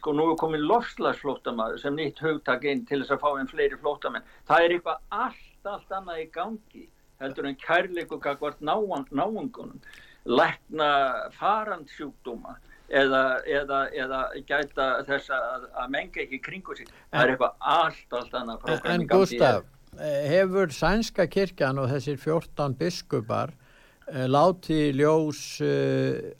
[0.00, 3.76] sko nú er komin lofslagsflóttamaður sem nýtt hugtak inn til þess að fá einn fleiri
[3.82, 4.24] flóttamenn.
[4.48, 6.86] Það er eitthvað allt, allt annað í gangi
[7.20, 9.76] heldur en kærleiku kakvart náungunum,
[10.24, 10.88] lækna
[11.36, 12.56] farandsjúkdóma
[12.88, 16.88] eða, eða, eða gæta þess að, að menga ekki kringu sig.
[17.12, 19.06] Það er eitthvað allt, allt annað En.
[19.10, 19.68] Gustaf,
[20.00, 26.32] hefur sænska kirkjan og þessir 14 biskupar uh, láti ljós uh,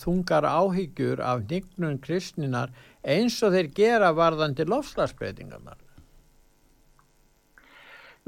[0.00, 5.78] þungar áhyggjur af nignun kristninar eins og þeir gera varðandi lofslagsbreytingarnar?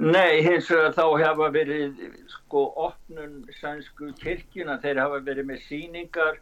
[0.03, 1.99] Nei, hins vegar þá hafa verið
[2.33, 6.40] sko opnun sænsku kirkjuna, þeir hafa verið með síningar,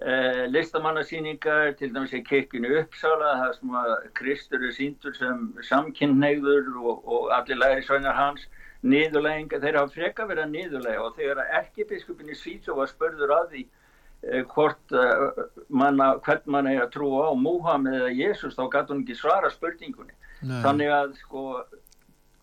[0.00, 6.72] eh, listamannasíningar, til dæmis í kirkjunu Uppsala, það sem að Kristur er síndur sem samkynneigður
[6.80, 8.46] og, og allir læri sveinar hans,
[8.80, 13.34] niðurlegginga, þeir hafa freka verið að niðurlega og þegar að erkibiskupin í Svítsó var spörður
[13.36, 18.56] að því eh, hvort uh, manna, hvern mann er að trúa á Múhammed eða Jésús,
[18.56, 20.16] þá gæti hún ekki svara spurningunni.
[20.40, 20.58] Nei.
[20.64, 21.44] Þannig að sko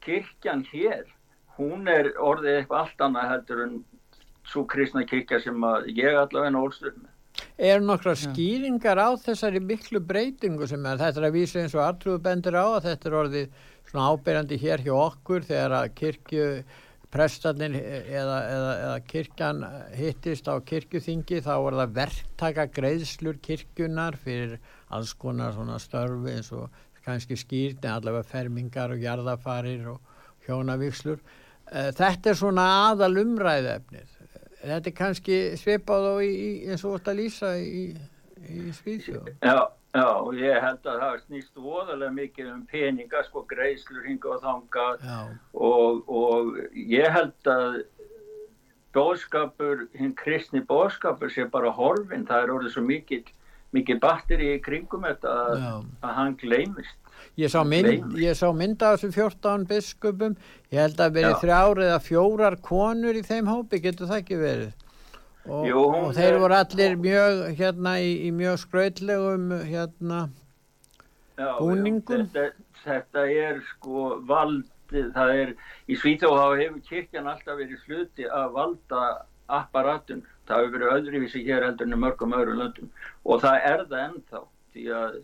[0.05, 1.05] kirkjan hér,
[1.57, 3.77] hún er orðið eitthvað allt annað heldur en
[4.47, 7.13] svo kristna kirkja sem að ég allavega upp með.
[7.57, 11.85] Er nokkra skýringar á þessari miklu breytingu sem er þetta er að vísa eins og
[11.85, 16.47] Artrúð bendir á að þetta er orðið svona ábyrjandi hér hjá okkur þegar að kirkju
[17.13, 19.61] prestarnir eða, eða, eða kirkjan
[19.95, 24.57] hittist á kirkjuþingi þá er það verktaka greiðslur kirkjunar fyrir
[24.93, 26.67] alls konar svona störfi eins og
[27.07, 30.01] kannski skýrt en allavega fermingar og jarðafarir og
[30.47, 31.21] hjónavíkslur.
[31.71, 34.16] Eh, Þetta er svona aðal umræðefnið.
[34.61, 37.83] Þetta er kannski svipað og í, í- eins og þetta lýsa í,
[38.49, 39.27] í Svíðsjóð.
[39.45, 39.57] Já,
[39.93, 40.07] já,
[40.39, 44.87] ég held að það snýst voðalega mikið um peninga, sko greiðslur hinga og þanga
[45.53, 47.79] og, og ég held að
[48.97, 53.27] bóðskapur, hinn kristni bóðskapur sé bara horfin, það er orðið svo mikið,
[53.75, 55.65] mikið batteri í kringum þetta að,
[56.01, 56.97] að hann gleymist.
[57.37, 60.33] Ég sá, mynd, ég sá mynd af þessum 14 biskupum,
[60.73, 61.39] ég held að verið Já.
[61.43, 64.71] þrjár eða fjórar konur í þeim hópi, getur það ekki verið?
[65.47, 70.23] Og, Jú, og þeir er- voru allir mjög, hérna, í, í mjög skrautlegum, hérna,
[71.37, 72.25] Já, búningum.
[72.25, 75.53] Já, þetta, þetta er sko valdið, það er
[75.87, 79.03] í Svíþjóð hefur kirkjan alltaf verið hluti að valda
[79.47, 80.23] apparatun.
[80.49, 82.89] Það hefur verið öðruvísi hér heldur en mörgum öðru löndum
[83.25, 84.41] og það er það ennþá
[84.73, 85.17] því að,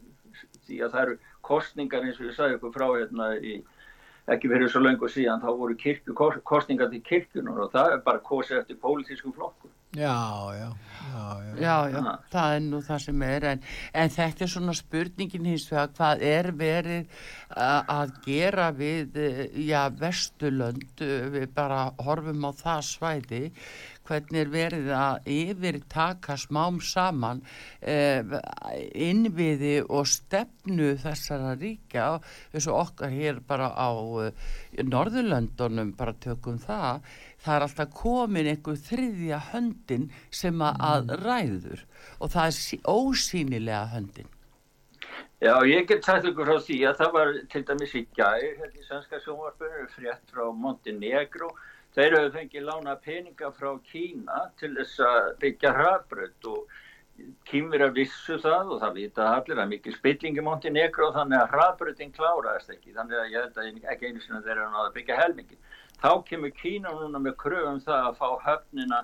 [0.68, 3.59] því að það eru kostningar eins og ég sagði ykkur frá hérna í
[4.33, 6.15] ekki verið svo löngu síðan þá voru kirkju,
[6.47, 9.67] kostningar til kirkjunar og það er bara kosið eftir pólitískum flokku.
[9.93, 10.09] Já,
[10.57, 10.69] já,
[11.13, 11.55] já, já.
[11.61, 12.13] Já, já, Ha.
[12.31, 13.59] það er nú það sem er en,
[13.93, 17.19] en þetta er svona spurningin hins vegar hvað er verið
[17.93, 23.43] að gera við eh, já, Vesturlönd eh, við bara horfum á það svæði
[24.08, 27.41] hvernig er verið að yfirtaka smám saman
[27.82, 28.24] eh,
[28.93, 32.08] innviði og stefnu þessara ríkja
[32.51, 33.89] eins og okkar hér bara á
[34.26, 34.34] eh,
[34.84, 37.04] Norðurlöndunum bara tökum það
[37.43, 41.84] það er alltaf komin einhver þriðja höndin sem að, að ræður
[42.20, 44.30] og það er sí- ósýnilega höndin.
[45.43, 48.80] Já, ég get sagt ykkur frá því að það var til dæmis í gær, hérna
[48.80, 51.49] í svenska sjónvarpunum, frétt frá Montenegro.
[51.93, 56.79] Þeir hefur fengið lána peninga frá Kína til þess að byggja hraðbrödd og
[57.85, 62.13] að vissu það og það vita allir að mikið spilling í Montenegro þannig að hraðbröddin
[62.15, 62.95] kláraðist ekki.
[62.95, 65.61] Þannig að ég held að ekki einu sinni þeir eru að byggja helmingin.
[66.01, 69.03] Þá kemur Kína núna með kröfum það að fá höfnina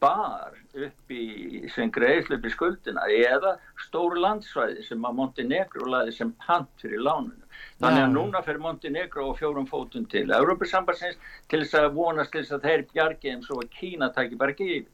[0.00, 3.54] bar upp í sem greiðslu upp í skuldina eða
[3.86, 7.43] stór landsvæði sem að Montenegro laði sem pant fyrir lánunum.
[7.82, 11.16] Þannig að núna fer Montenegro og fjórum fótum til Európusambansins
[11.50, 14.86] til þess að vonast til þess að þeir bjargi svo að Kína taki bara yfir.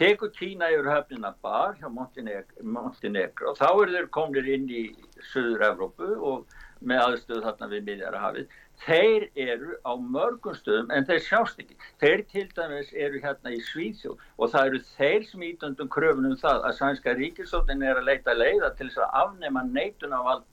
[0.00, 4.84] Tekur Kína yfir höfnina bar hjá Montenegro, Montenegro þá eru þeir komnir inn í
[5.32, 8.54] Suður Evrópu og með aðstöðu þarna við miðjara hafið.
[8.82, 11.76] Þeir eru á mörgum stöðum en þeir sjást ekki.
[12.00, 16.64] Þeir til dæmis eru hérna í Svíþjóð og það eru þeir sem ítöndum kröfunum það
[16.70, 20.48] að sænska ríkisóttin er að leita leiða til þess að afnema neitun af allt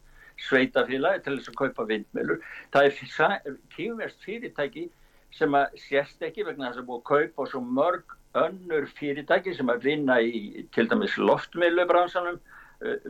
[0.47, 2.39] sveitafélagi til þess að kaupa vindmjölur.
[2.73, 4.87] Það er kýmverst fyrirtæki
[5.35, 9.69] sem að sérst ekki vegna þess að búið að kaupa svo mörg önnur fyrirtæki sem
[9.71, 12.39] að vinna í til dæmis loftmjölubransanum,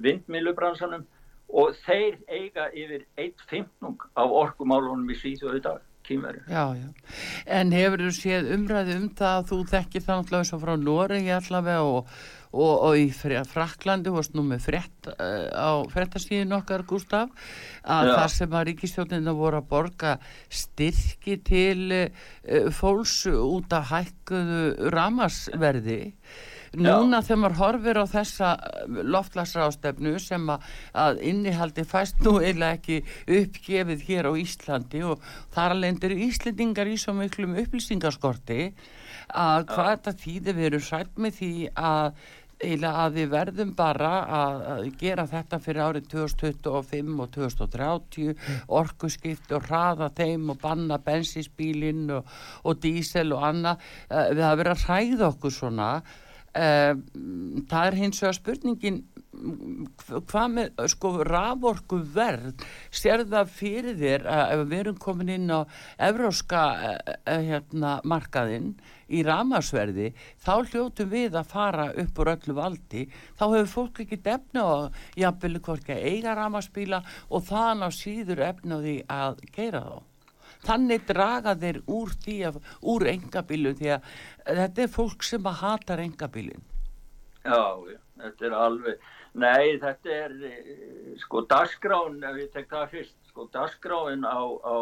[0.04, 1.06] vindmjölubransanum
[1.50, 6.44] og þeir eiga yfir eitt fimmnung á orkumálunum í dag, kýmverju.
[6.48, 6.90] Já, já.
[7.46, 11.34] En hefur þú séð umræði um það að þú þekkir það náttúrulega og frá Noregi
[11.36, 12.14] allavega og,
[12.50, 17.34] og, og í Fraklandi varst nú með frétt uh, á fréttastíðin okkar, Gustaf,
[17.84, 18.16] að Já.
[18.16, 20.16] það sem að ríkistjóðnina voru að borga
[20.50, 26.02] styrki til uh, fólks út af hækkuðu ramasverði
[26.78, 28.50] Núna þegar maður horfir á þessa
[28.86, 33.00] loftlagsrástefnu sem að, að innihaldi fæst nú eiginlega ekki
[33.40, 35.24] uppgefið hér á Íslandi og
[35.56, 38.70] þar alveg eru Íslendingar í svo miklum upplýsingaskorti
[39.30, 42.22] að hvað þetta þýði við erum sætt með því að
[42.60, 48.48] eiginlega að við verðum bara að, að gera þetta fyrir árið 2025 og 2030
[48.80, 52.34] orkuskipti og hraða þeim og banna bensinsbílinn og,
[52.64, 53.86] og dísel og annað.
[54.10, 55.92] Uh, við hafa verið að hræða okkur svona
[56.54, 59.04] það er hins vegar spurningin
[60.30, 65.64] hvað með sko raforku verð sér það fyrir þér að við erum komin inn á
[66.10, 68.74] evróska uh, hérna, markaðinn
[69.10, 70.12] í ramasverði
[70.44, 73.08] þá hljótum við að fara upp úr öllu valdi.
[73.40, 74.76] Þá hefur fólk ekki efna á
[75.18, 80.09] jafnvel hvorki að eiga ramaspíla og þann á síður efna á því að keira þá
[80.66, 84.10] þannig draga þeir úr því að, úr engabílu því að
[84.50, 86.66] þetta er fólk sem að hatar engabílin
[87.46, 87.62] Já,
[88.20, 89.06] þetta er alveg,
[89.40, 94.78] nei, þetta er, eh, sko, dagskráin, ef ég tek það fyrst, sko, dagskráin á, á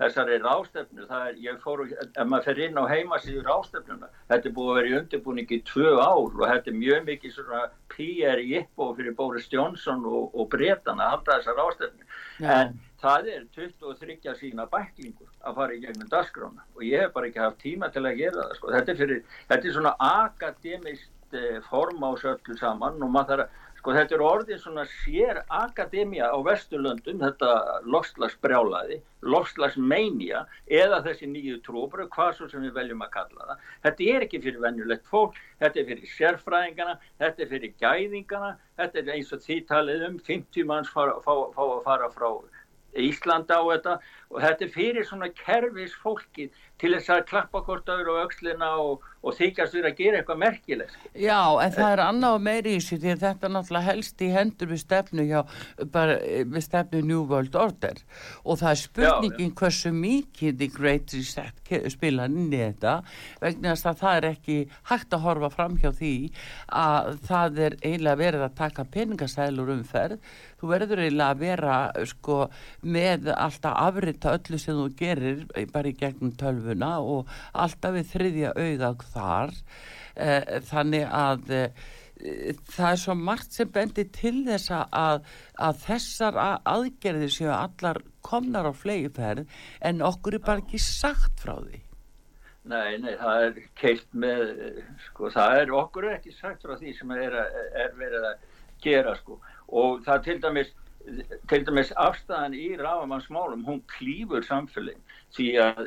[0.00, 4.54] þessari rástefnu, það er, ég fór, ef maður fer inn á heimasíðu rástefnuna, þetta er
[4.56, 7.60] búið að vera í undirbúningi í tvö ár og þetta er mjög mikið svona
[7.94, 12.08] PR í uppbóð fyrir Boris Johnson og, og Bretana að halda þessa rástefnu.
[12.42, 12.74] En
[13.04, 17.44] það er 23 sína bæklingur að fara í gegnum dagskrána og ég hef bara ekki
[17.44, 18.72] haft tíma til að gera það, sko.
[18.76, 23.34] Þetta er fyrir, þetta er svona akademist eh, form á þessu öllu saman og maður
[23.34, 27.48] þarf að Sko þetta er orðin svona sér akademia á Vesturlöndum, þetta
[27.84, 28.96] lofslagsbrjálaði,
[29.28, 30.40] lofslagsmeinja
[30.78, 33.68] eða þessi nýju trúbröð, hvað svo sem við veljum að kalla það.
[33.84, 38.50] Þetta er ekki fyrir venjulegt fólk, þetta er fyrir sérfræðingana, þetta er fyrir gæðingana,
[38.80, 42.30] þetta er eins og því talið um 50 manns fá að fara frá
[43.00, 43.98] Ísland á þetta.
[44.30, 46.50] Og þetta er fyrir svona kerfis fólki
[46.82, 50.40] til þess að klappa hvort öðru á aukslina og, og þykjast við að gera eitthvað
[50.42, 50.94] merkilegt.
[50.96, 51.10] sko.
[51.22, 54.30] Já, en það er annað og meiri í þessu því að þetta náttúrulega helst í
[54.34, 55.40] hendur við stefnu hjá,
[55.94, 58.02] bara eh, við stefnu New World Order
[58.42, 61.62] og það er spurningin hversu mikið The Great Reset
[61.94, 62.96] spila inn í þetta
[63.42, 64.58] vegna þess að það er ekki
[64.90, 66.14] hægt að horfa fram hjá því
[66.74, 72.38] að það er eiginlega verið að taka peningasælur umferð þú verður eiginlega að vera sko
[72.82, 76.32] með alltaf afrita öllu sem þú gerir bara í gegnum
[76.64, 79.54] tölvuna og alltaf við þriðja auðag þar.
[80.16, 81.86] Eh, þannig að eh,
[82.70, 85.24] það er svo margt sem bendir til þess að,
[85.58, 89.48] að þessar aðgerðir séu allar komnar á flegiferð
[89.82, 91.82] en okkur er bara ekki sagt frá því.
[92.64, 94.54] Nei, nei, það er keilt með,
[95.10, 97.36] sko, það er okkur er ekki sagt frá því sem er,
[97.76, 98.46] er verið að
[98.80, 99.36] gera, sko,
[99.68, 100.70] og það til dæmis,
[101.50, 105.04] til dæmis afstæðan í Rafamannsmálum, hún klýfur samfélagin,
[105.34, 105.82] því að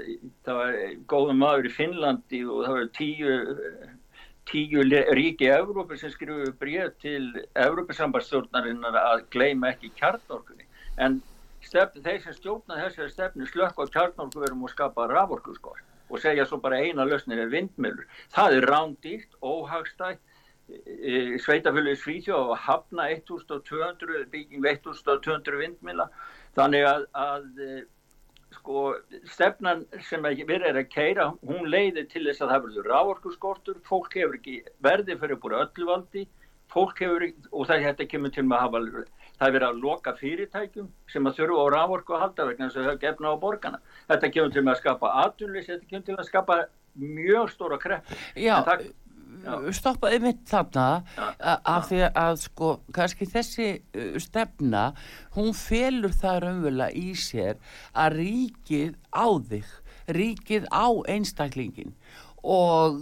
[0.45, 0.77] það var
[1.13, 3.35] góðum maður í Finnlandi og það var tíu,
[4.51, 4.85] tíu
[5.17, 7.23] ríki Evrópi sem skrifuði bregð til
[7.67, 10.67] Evrópisambarstjórnarinnar að gleima ekki kjarnorkunni,
[10.99, 11.21] en
[11.63, 15.75] stefn, þeir sem stjórna þessari stefni slökk á kjarnorku verum og skapa raforku, sko
[16.07, 18.05] og segja svo bara eina lausnir er vindmjölur.
[18.31, 20.21] Það er rándýrt, óhagstætt,
[21.43, 26.07] sveitafjölu í Svíþjó að hafna 1200, bygging 1200 vindmjöla.
[26.57, 27.45] Þannig að, að
[28.67, 28.95] sko,
[29.31, 34.17] stefnan sem við erum að keira, hún leiðir til þess að það verður ráorkuskortur, fólk
[34.17, 36.25] hefur ekki verði fyrir búin öllu valdi,
[36.73, 38.81] fólk hefur, og það þetta kemur til að hafa
[39.37, 42.81] það er verið að loka fyrirtækjum sem að þurfu á rávorku að halda vegna þess
[42.81, 43.81] að hafa gefna á borgarna.
[44.11, 46.61] Þetta kemur til að skapa atunlýs, þetta kemur til að skapa
[46.97, 48.15] mjög stóra krepp.
[48.35, 48.89] Já, það.
[49.75, 50.85] Stoppaði mitt þarna
[51.39, 53.67] af því að sko kannski þessi
[54.21, 54.91] stefna,
[55.37, 57.59] hún felur það raunverulega í sér
[57.95, 59.73] að ríkið á þig,
[60.17, 61.95] ríkið á einstaklingin
[62.47, 63.01] og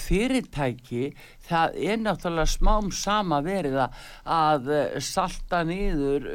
[0.00, 1.10] fyrirtæki
[1.48, 4.68] það er náttúrulega smám sama verið að
[5.04, 6.28] salta niður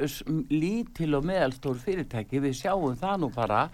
[0.51, 3.67] lítil og meðalstór fyrirtæki, við sjáum það nú bara.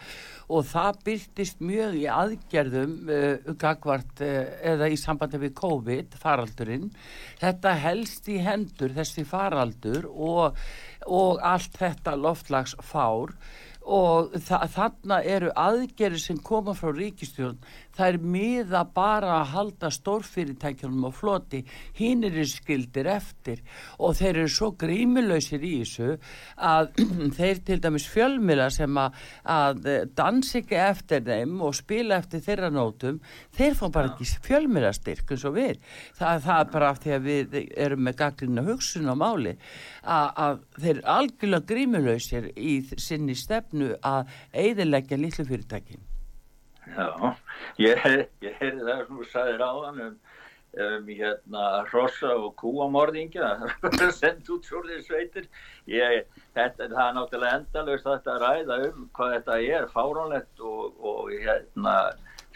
[0.50, 6.90] Og það byrtist mjög í aðgerðum uh, gagvart uh, eða í sambandi við COVID faraldurinn,
[7.38, 10.58] þetta helst í hendur þessi faraldur og,
[11.06, 13.38] og allt þetta loftlagsfár
[13.90, 17.58] og þa þarna eru aðgerið sem koma frá ríkistjórn
[18.00, 21.62] það er miða bara að halda stórfyrirtækjunum á floti.
[21.98, 23.62] Hinn eru skildir eftir.
[24.00, 26.16] Og þeir eru svo grímulöysir í þessu
[26.56, 26.92] að
[27.38, 32.72] þeir til dæmis fjölmila sem að, að dansi ekki eftir þeim og spila eftir þeirra
[32.74, 33.20] nótum
[33.58, 35.84] þeir fá bara ekki fjölmila styrk eins og við.
[36.18, 39.56] Það, það er bara af því að við erum með gaglina hugsun á máli
[40.04, 43.36] að, að þeir eru algjörlega grímulöysir í sinni
[43.80, 46.04] stefnu að eiðilegja litlu fyrirtækin?
[46.90, 47.36] Já,
[47.78, 50.16] ég heyrði það sem þú sagðir áðan um,
[50.86, 53.52] um hérna hrossa og kúamorðingja
[54.20, 55.50] sendt út svolítið sveitir.
[55.88, 56.26] Ég,
[56.56, 61.30] þetta, það er náttúrulega endalust þetta að ræða um hvað þetta er fáránlegt og, og
[61.32, 62.00] hérna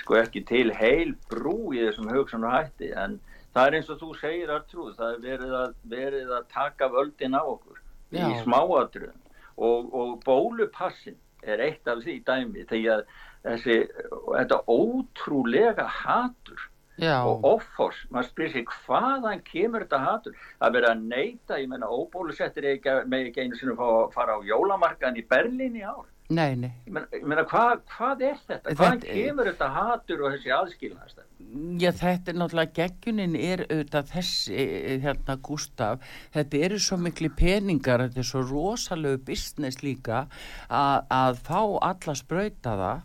[0.01, 3.19] sko ekki til heil brú í þessum hugsan og hætti en
[3.53, 7.37] það er eins og þú segir Artrúð, það er verið að, verið að taka völdin
[7.37, 7.77] á okkur
[8.13, 8.25] Já.
[8.25, 9.22] í smáadröðum
[9.57, 13.03] og, og bólupassin er eitt af því dæmi þegar
[13.43, 13.79] þessi,
[14.37, 16.69] þetta ótrúlega hatur
[17.01, 17.23] Já.
[17.25, 21.89] og offors, maður spyrir sig hvaðan kemur þetta hatur að vera að neyta, ég menna
[21.89, 22.67] óbólusettir
[23.09, 26.71] með ekki einu sinni að fara á jólamarkaðin í Berlín í ár Nei, nei.
[26.87, 28.73] Ég meina, hvað, hvað er þetta?
[28.79, 31.23] Hvaðan kemur þetta hatur og þessi aðskilnaðast?
[31.53, 34.63] Já, þetta er náttúrulega, geggunin er auðvitað þessi,
[35.03, 40.23] hérna, Gustaf, þetta eru svo miklu peningar, þetta er svo rosalegu business líka
[40.73, 41.59] að, að fá
[41.91, 43.03] alla spröyta það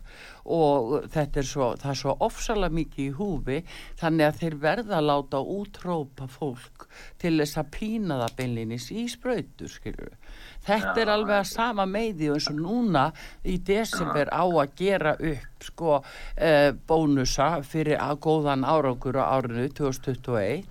[0.49, 3.59] og þetta er svo, það er svo ofsalega mikið í húfi
[3.99, 6.87] þannig að þeir verða að láta útrópa fólk
[7.21, 10.15] til þess að pína það beinlinis í spröytur skilur.
[10.69, 13.09] Þetta ja, er alveg að sama meði eins og núna
[13.43, 16.01] í desember á að gera upp sko
[16.37, 20.67] eh, bónusa fyrir að góðan árangur á árinu 2021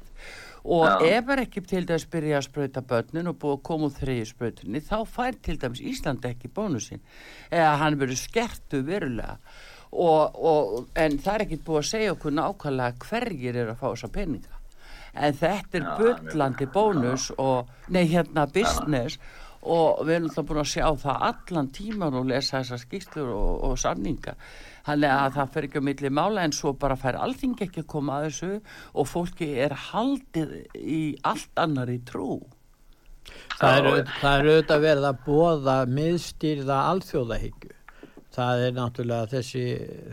[0.68, 1.18] og Já.
[1.18, 4.26] ef er ekki til dæmis byrja að spröyta börnun og búið að koma úr þriði
[4.28, 7.00] spröytunni þá fær til dæmis Íslandi ekki bónusin
[7.48, 9.38] eða hann verður skertu verulega.
[9.88, 13.86] Og, og, en það er ekki búið að segja okkur nákvæmlega hverjir er að fá
[13.86, 14.58] þessa peninga.
[15.16, 19.16] En þetta er byllandi bónus og nei hérna business
[19.62, 23.54] og við erum alltaf búin að sjá það allan tíman og lesa þessar skýrslur og,
[23.68, 24.36] og sanninga
[24.88, 27.90] Þannig að það fer ekki að milli mála en svo bara fær allting ekki að
[27.92, 28.52] koma að þessu
[29.02, 32.38] og fólki er haldið í allt annar í trú.
[33.60, 33.88] Það er,
[34.22, 37.74] það er auðvitað verið að bóða miðstýrða alþjóðahyggju.
[38.38, 39.64] Það er náttúrulega þessi,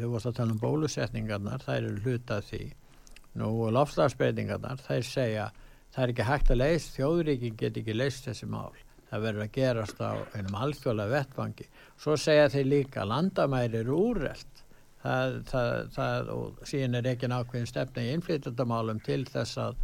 [0.01, 2.63] þú vorst að tala um bólusetningarnar, það eru hlutað því.
[3.39, 5.49] Nú lofslagsbreytingarnar, það segja,
[5.95, 8.75] það er ekki hægt að leist, þjóðuríkin get ekki leist þessi mál.
[9.09, 11.67] Það verður að gerast á einum alþjóðlega vettvangi.
[12.01, 14.63] Svo segja þeir líka, landamæri eru úrreld
[15.05, 19.77] það, það, það og síðan er ekki nákvæmlega stefna í innflytjandamálum til þess að,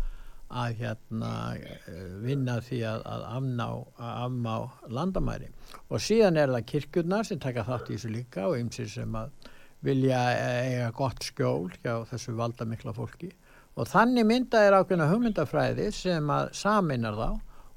[0.63, 3.67] að hérna eh, vinna því að, að afná,
[4.09, 4.55] afná
[4.99, 5.51] landamæri.
[5.89, 9.51] Og síðan er það kirkjurnar sem taka þátt í þessu líka og ymsir sem að
[9.85, 13.31] vilja eiga gott skjól hjá þessu valdamikla fólki.
[13.79, 17.29] Og þannig mynda er ákveðna hugmyndafræði sem að saminar þá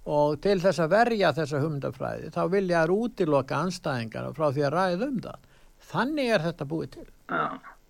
[0.05, 4.75] og til þess að verja þessa hugmyndafræði þá vilja þær útiloka anstæðingar frá því að
[4.75, 5.49] ræða um það.
[5.95, 7.07] Þannig er þetta búið til.
[7.31, 7.45] Já,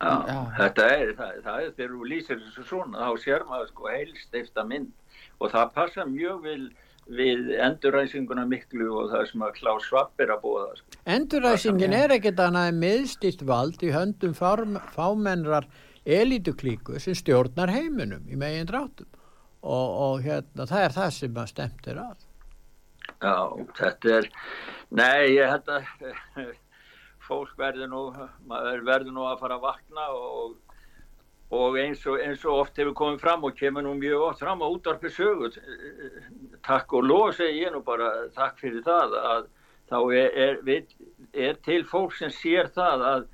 [0.04, 0.38] já, Já.
[0.58, 4.66] þetta er, það, það er, þegar þú lýsir þessu svona, þá sér maður sko heilsteifta
[4.70, 4.90] mynd.
[5.42, 6.64] Og það passa mjög vil
[7.04, 11.00] við enduræsinguna miklu og það sem að Klaus Schwab er að búa það sko.
[11.16, 15.66] Endurræsingin er ekkert annað en miðstýrt vald í höndum fámennrar
[16.04, 19.08] elituklíku sem stjórnar heiminum í megin dráttum
[19.64, 22.26] og, og hérna, það er það sem að stemt er að.
[23.24, 23.36] Já,
[23.78, 24.28] þetta er,
[24.92, 26.52] nei, ég held að
[27.28, 28.02] fólk verður nú,
[28.50, 30.56] maður verður nú að fara að vakna og,
[31.54, 34.60] og eins, og eins og oft hefur komið fram og kemur nú mjög oft fram
[34.64, 35.48] á útvarpi sögu,
[36.66, 39.46] takk og lof segi ég nú bara takk fyrir það að
[39.92, 40.94] þá er, er, við-
[41.32, 43.26] er til fólk sem sér það að,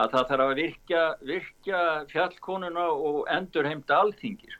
[0.00, 1.02] að það þarf að virkja,
[1.32, 1.80] virkja
[2.12, 4.48] fjallkonuna og endurheimta alþingi.
[4.52, 4.59] Sko.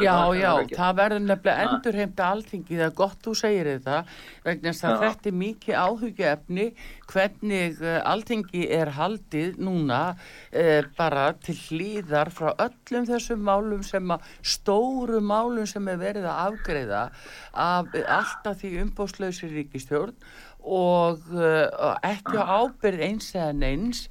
[0.00, 3.98] Já, já, það verður nefnilega endurheimta alþingi, það er gott þú segir þetta
[4.46, 5.00] vegna þess að Já.
[5.02, 6.66] þetta er mikið áhugjöfni
[7.12, 14.16] hvernig uh, alþingi er haldið núna uh, bara til hlýðar frá öllum þessum málum sem
[14.16, 17.04] að stóru málum sem er verið að afgreiða
[17.52, 20.16] af uh, alltaf því umbóðslausir ríkistjórn
[20.64, 24.06] og uh, ekki á ábyrð eins eða neins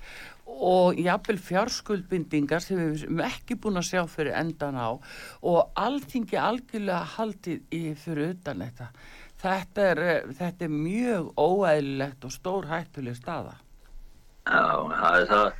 [0.47, 6.39] og jafnvel fjárskuldbindingar sem við erum ekki búin að sjá fyrir endan á og alltingi
[6.39, 8.89] algjörlega haldið í fyrir utan þetta.
[9.37, 13.57] Þetta er, eh, þetta er mjög óæðilegt og stór hættuleg staða.
[14.47, 14.63] Já,
[15.01, 15.51] það er það.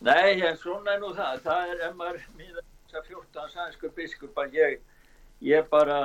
[0.00, 1.42] Nei, svona er nú það.
[1.42, 4.80] Það er að 14 sænskur biskupa, ég,
[5.42, 5.96] ég bara,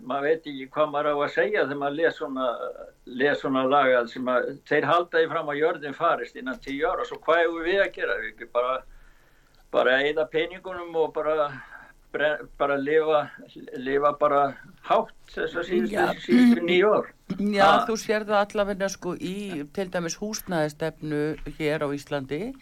[0.00, 2.46] maður veit ekki hvað maður á að segja þegar maður les svona,
[3.20, 7.04] les svona lagað sem að þeir halda því fram að jörðin farist innan 10 ára.
[7.08, 8.16] Svo hvað hefur við að gera?
[8.22, 8.76] Við ekki bara,
[9.76, 11.48] bara eða peningunum og bara,
[12.56, 13.20] bara lifa,
[13.76, 14.42] lifa bara
[14.88, 17.12] hátt þess að síðustu nýju ár.
[17.36, 17.86] Já, Ha.
[17.88, 21.22] þú sér það allavegna sko í til dæmis húsnæðistefnu
[21.58, 22.54] hér á Íslandi.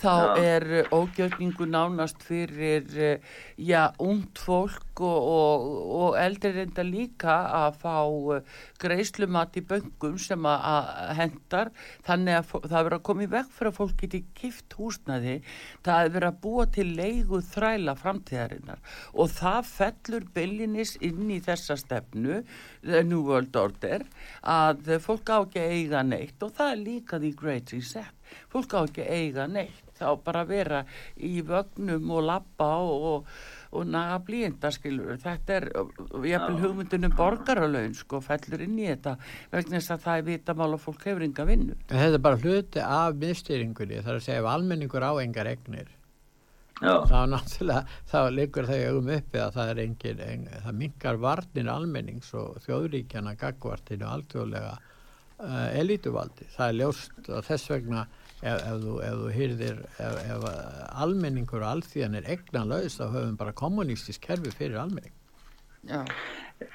[0.00, 0.42] Þá Já.
[0.42, 3.18] er ógjörningu nánast fyrir, eh,
[3.58, 5.66] já, ungt fólk og, og,
[6.02, 7.98] og eldri reynda líka að fá
[8.36, 8.42] eh,
[8.82, 11.70] greiðslumat í böngum sem að- hendar.
[12.06, 15.36] Þannig að það er verið að koma í veg fyrir að fólk geti kift húsnæði.
[15.84, 18.80] Það er verið að búa til leigu þræla framtíðarinnar
[19.14, 22.42] og það fellur byllinis inn í þessa stefnu,
[22.82, 24.02] The New World Order,
[24.42, 28.10] að fólk á ekki að eiga neitt og það er líka því Great Reset.
[28.52, 30.82] Fólk á ekki að eiga neitt, þá bara vera
[31.16, 33.32] í vögnum og labba og, og,
[33.72, 35.16] og naga blíenda, skilur.
[35.22, 36.62] Þetta er, jafnvel Já.
[36.66, 39.16] hugmyndunum borgaralaun, sko, fellur inn í þetta
[39.54, 41.80] vegna þess að það er vitamál að fólk hefur enga vinnu.
[41.88, 45.52] En þetta er bara hluti af miðstýringunni, það er að segja ef almenningur á engar
[45.54, 45.90] egnir,
[46.82, 50.78] Já, þá náttúrulega, þá liggur það í augum uppi að það er engin, en, það
[50.80, 56.48] minkar varnir almennings og þjóðríkjana gagvartinu alþjóðlega uh, elituvaldi.
[56.56, 58.06] Það er ljóst og þess vegna
[58.42, 60.46] ef, ef, þú, ef þú hýrðir, ef, ef
[61.06, 65.14] almenningur og alþjóðan er egnanlaus þá höfum bara kommunistisk kerfi fyrir almenning.
[65.82, 66.04] Já,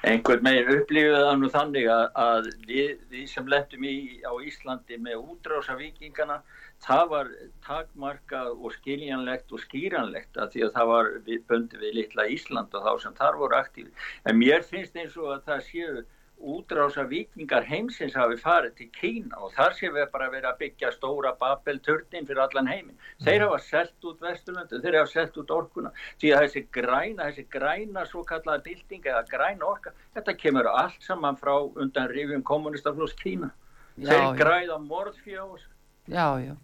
[0.04, 4.98] einhvern meginn upplifið það nú þannig að, að við, við sem lettum í á Íslandi
[5.00, 6.42] með útrása vikingana
[6.84, 7.30] það var
[7.64, 12.76] takmarkað og skiljanlegt og skýranlegt að því að það var við, bundið við litla Ísland
[12.76, 13.90] og þá sem þar voru aktífi.
[14.28, 16.04] En mér finnst eins og að það séu
[16.38, 20.90] útrása vikingar heimsins hafi farið til Kína og þar séu við bara verið að byggja
[20.94, 22.98] stóra Babel-turnin fyrir allan heimin.
[23.24, 27.46] Þeir hafa selt út Vesturlöndu, þeir hafa selt út orkuna því að þessi græna, þessi
[27.50, 33.16] græna svo kallaða bylting eða græna orka, þetta kemur allt saman frá undan rifjum kommunistaflós
[33.18, 33.50] Kína.
[33.98, 34.36] Já, Þeir já.
[34.38, 35.66] græða morðfjós.
[36.08, 36.54] Já, já.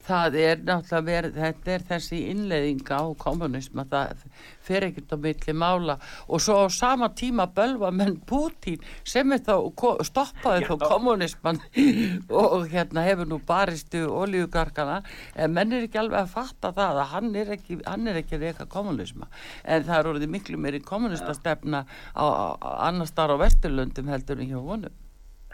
[0.00, 4.22] Það er náttúrulega verið, þetta er þessi innleiðinga á kommunisma, það
[4.64, 5.96] fer ekkert á milli mála.
[6.26, 9.68] Og svo á sama tíma bölva menn Putin sem er þá,
[10.08, 11.60] stoppaði þá kommunisman
[12.42, 15.02] og hérna hefur nú baristu olíugarkana
[15.36, 18.40] en menn er ekki alveg að fatta það að hann er ekki, hann er ekki
[18.40, 19.28] reyka kommunisma
[19.62, 22.24] en það er orðið miklu meiri á,
[22.56, 24.96] á annars þar á Vesturlöndum heldur en hjá honum.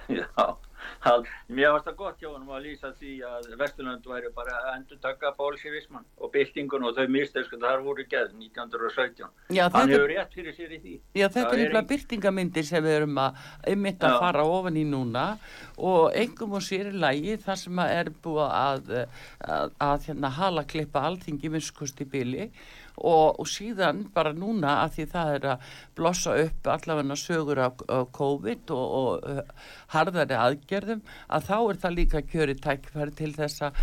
[0.07, 0.57] Já,
[1.05, 4.76] að mér varst það gott hjá hann að lýsa því að Vesturlund væri bara að
[4.76, 9.90] endur taka bólsívisman og byltingun og þau mistið sko þar voru geð 1917 Já, hann
[9.92, 10.94] hefur rétt fyrir sér í því.
[11.14, 13.36] Já, þetta er er nefnilega ein- byrtingamyndir sem við erum að
[13.66, 15.26] einmitt að fara ofan í núna
[15.76, 19.07] og engum og sér í lægi þar sem að er búið að,
[19.40, 21.05] að, að hérna, hala klippa
[21.57, 22.51] minnskust í byli
[22.97, 25.66] og, og síðan bara núna að því það er að
[25.99, 29.40] blossa upp allavega sögur af, af COVID og, og uh,
[29.94, 33.80] harðari aðgerðum að þá er það líka kjöri tækfæri til þess að-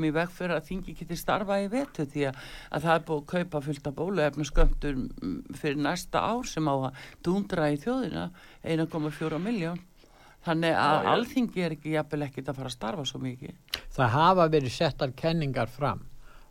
[0.00, 3.20] í veg fyrir að þingi geti starfa í vetu því að, að það er búið
[3.20, 5.00] að kaupa fullt af bóluefnu skömmtur
[5.60, 8.30] fyrir næsta ár sem á að dundra í þjóðina
[8.64, 9.80] 1,4 miljón
[10.46, 13.56] þannig að alþingi er ekki jafnvel ekkit að fara að starfa svo mikið.
[13.92, 16.06] Það hafa verið settar kenningar fram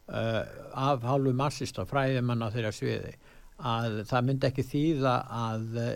[0.10, 0.43] uh,
[0.89, 3.16] af hálfu massista fræðimanna þeirra sviði
[3.60, 5.89] að það myndi ekki þýða að uh,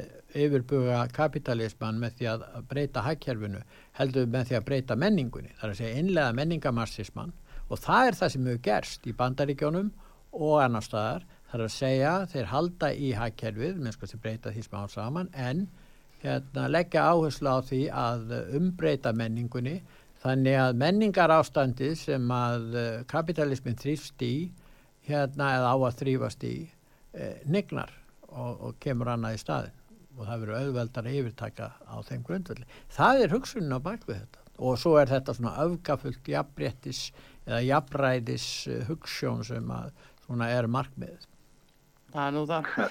[0.43, 3.61] yfirbuga kapitalisman með því að breyta hækjærfinu
[3.99, 7.35] heldur með því að breyta menningunni það er að segja innlega menningamassisman
[7.69, 9.93] og það er það sem hefur gerst í bandaríkjónum
[10.33, 14.53] og annar staðar það er að segja þeir halda í hækjærfið með sko sem breyta
[14.53, 15.67] því smá saman en
[16.23, 19.81] hérna, leggja áherslu á því að umbreyta menningunni
[20.23, 24.35] þannig að menningar ástandið sem að eh, kapitalismin þrýfst í
[25.07, 26.55] hérna eða á að þrýfast í
[27.13, 27.91] eh, nignar
[28.29, 29.81] og, og kemur annað í staðin
[30.13, 32.67] og það verður auðveldar að yfirtaka á þeim grundvöldi.
[32.93, 37.07] Það er hugsunin á bakvið þetta og svo er þetta svona öfgafullt jafnbrettis
[37.47, 39.91] eða jafnræðis eh, hugssjón sem að
[40.23, 41.27] svona er markmið.
[42.13, 42.73] það er nú það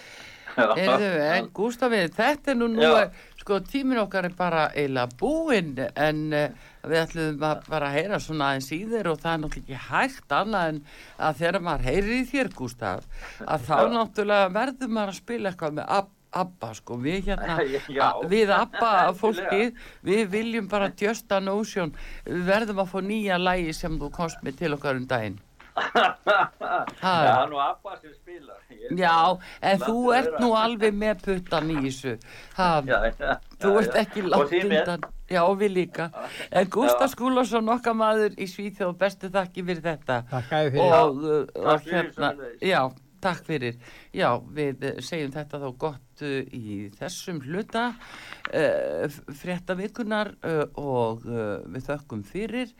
[0.53, 3.07] Heyrðu, en Gústafið, þetta er nú nú, Já.
[3.43, 8.19] Sko tímin okkar er bara eiginlega búinn en uh, við ætlum að bara að heyra
[8.23, 10.81] svona aðeins í þér og það er náttúrulega ekki hægt annað en
[11.29, 13.07] að þegar maður heyrir í þér Gústaf,
[13.47, 17.59] að þá náttúrulega verður maður að spila eitthvað með Ab- Abba sko, við hérna,
[17.93, 18.07] Já.
[18.07, 19.75] a- við Abba fólkið,
[20.09, 21.93] við viljum bara just an ocean,
[22.25, 25.37] við verðum að fá nýja lægi sem þú komst með til okkar um daginn.
[25.73, 28.61] Það er nú Abba sem spilar
[28.99, 29.15] Já,
[29.63, 32.17] en þú ert nú alveg með puttan í þessu.
[32.59, 34.65] Ha, Já, já, þú ert ekki Og með.
[34.81, 35.07] undan.
[35.33, 36.09] Já, við líka.
[36.51, 40.19] En Gústaf Skúlason, okkar maður í Svíþjóð, bestu þakki fyrir þetta.
[40.33, 40.83] Takk fyrir.
[40.83, 42.83] Og, uh, og fyrir hérna, já,
[43.23, 43.79] takk fyrir.
[44.13, 51.27] Já, við segjum þetta þá gott uh, í þessum hluta uh, frétta vikunar uh, og
[51.27, 52.73] uh, við þökkum fyrir.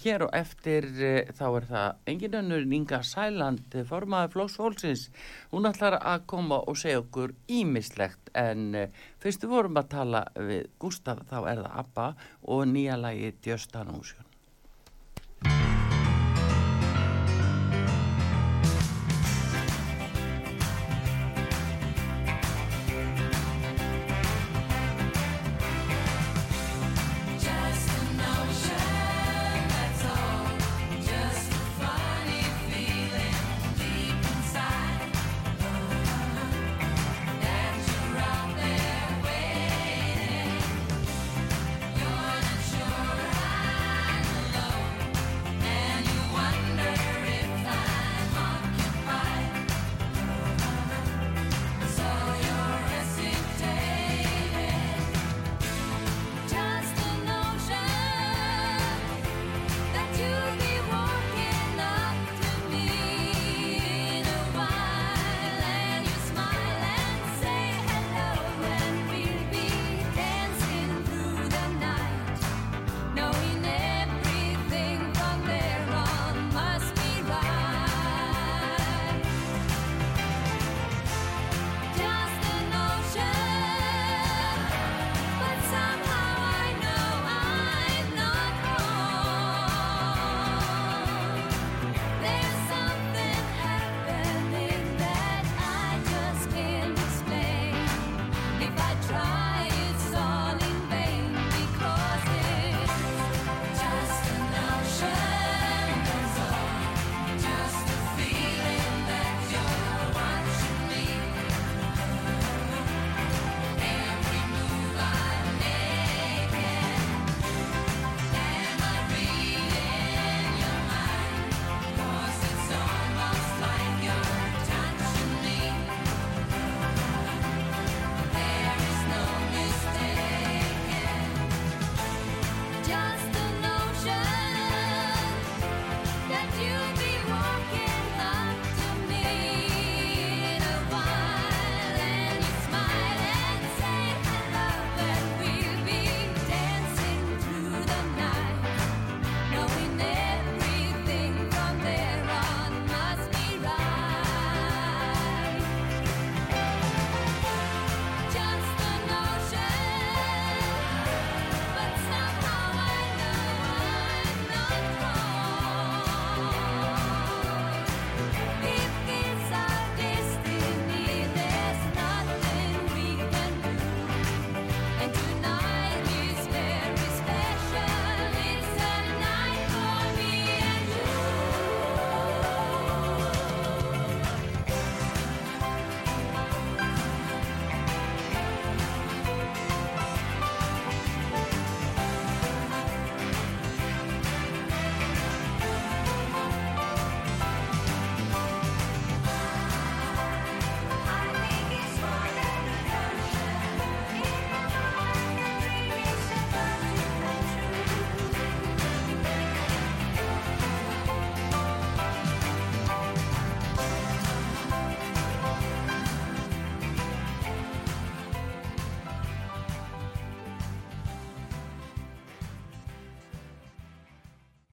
[0.00, 0.88] Hér og eftir
[1.36, 5.08] þá er það engin önnur en Inga Sæland, uh, formaður Flóks Hólsins.
[5.52, 8.72] Hún ætlar að koma og segja okkur ímislegt en
[9.20, 12.10] fyrst við vorum að tala við Gústaf þá er það Abba
[12.46, 14.29] og nýja lagi Djöstanúsjón.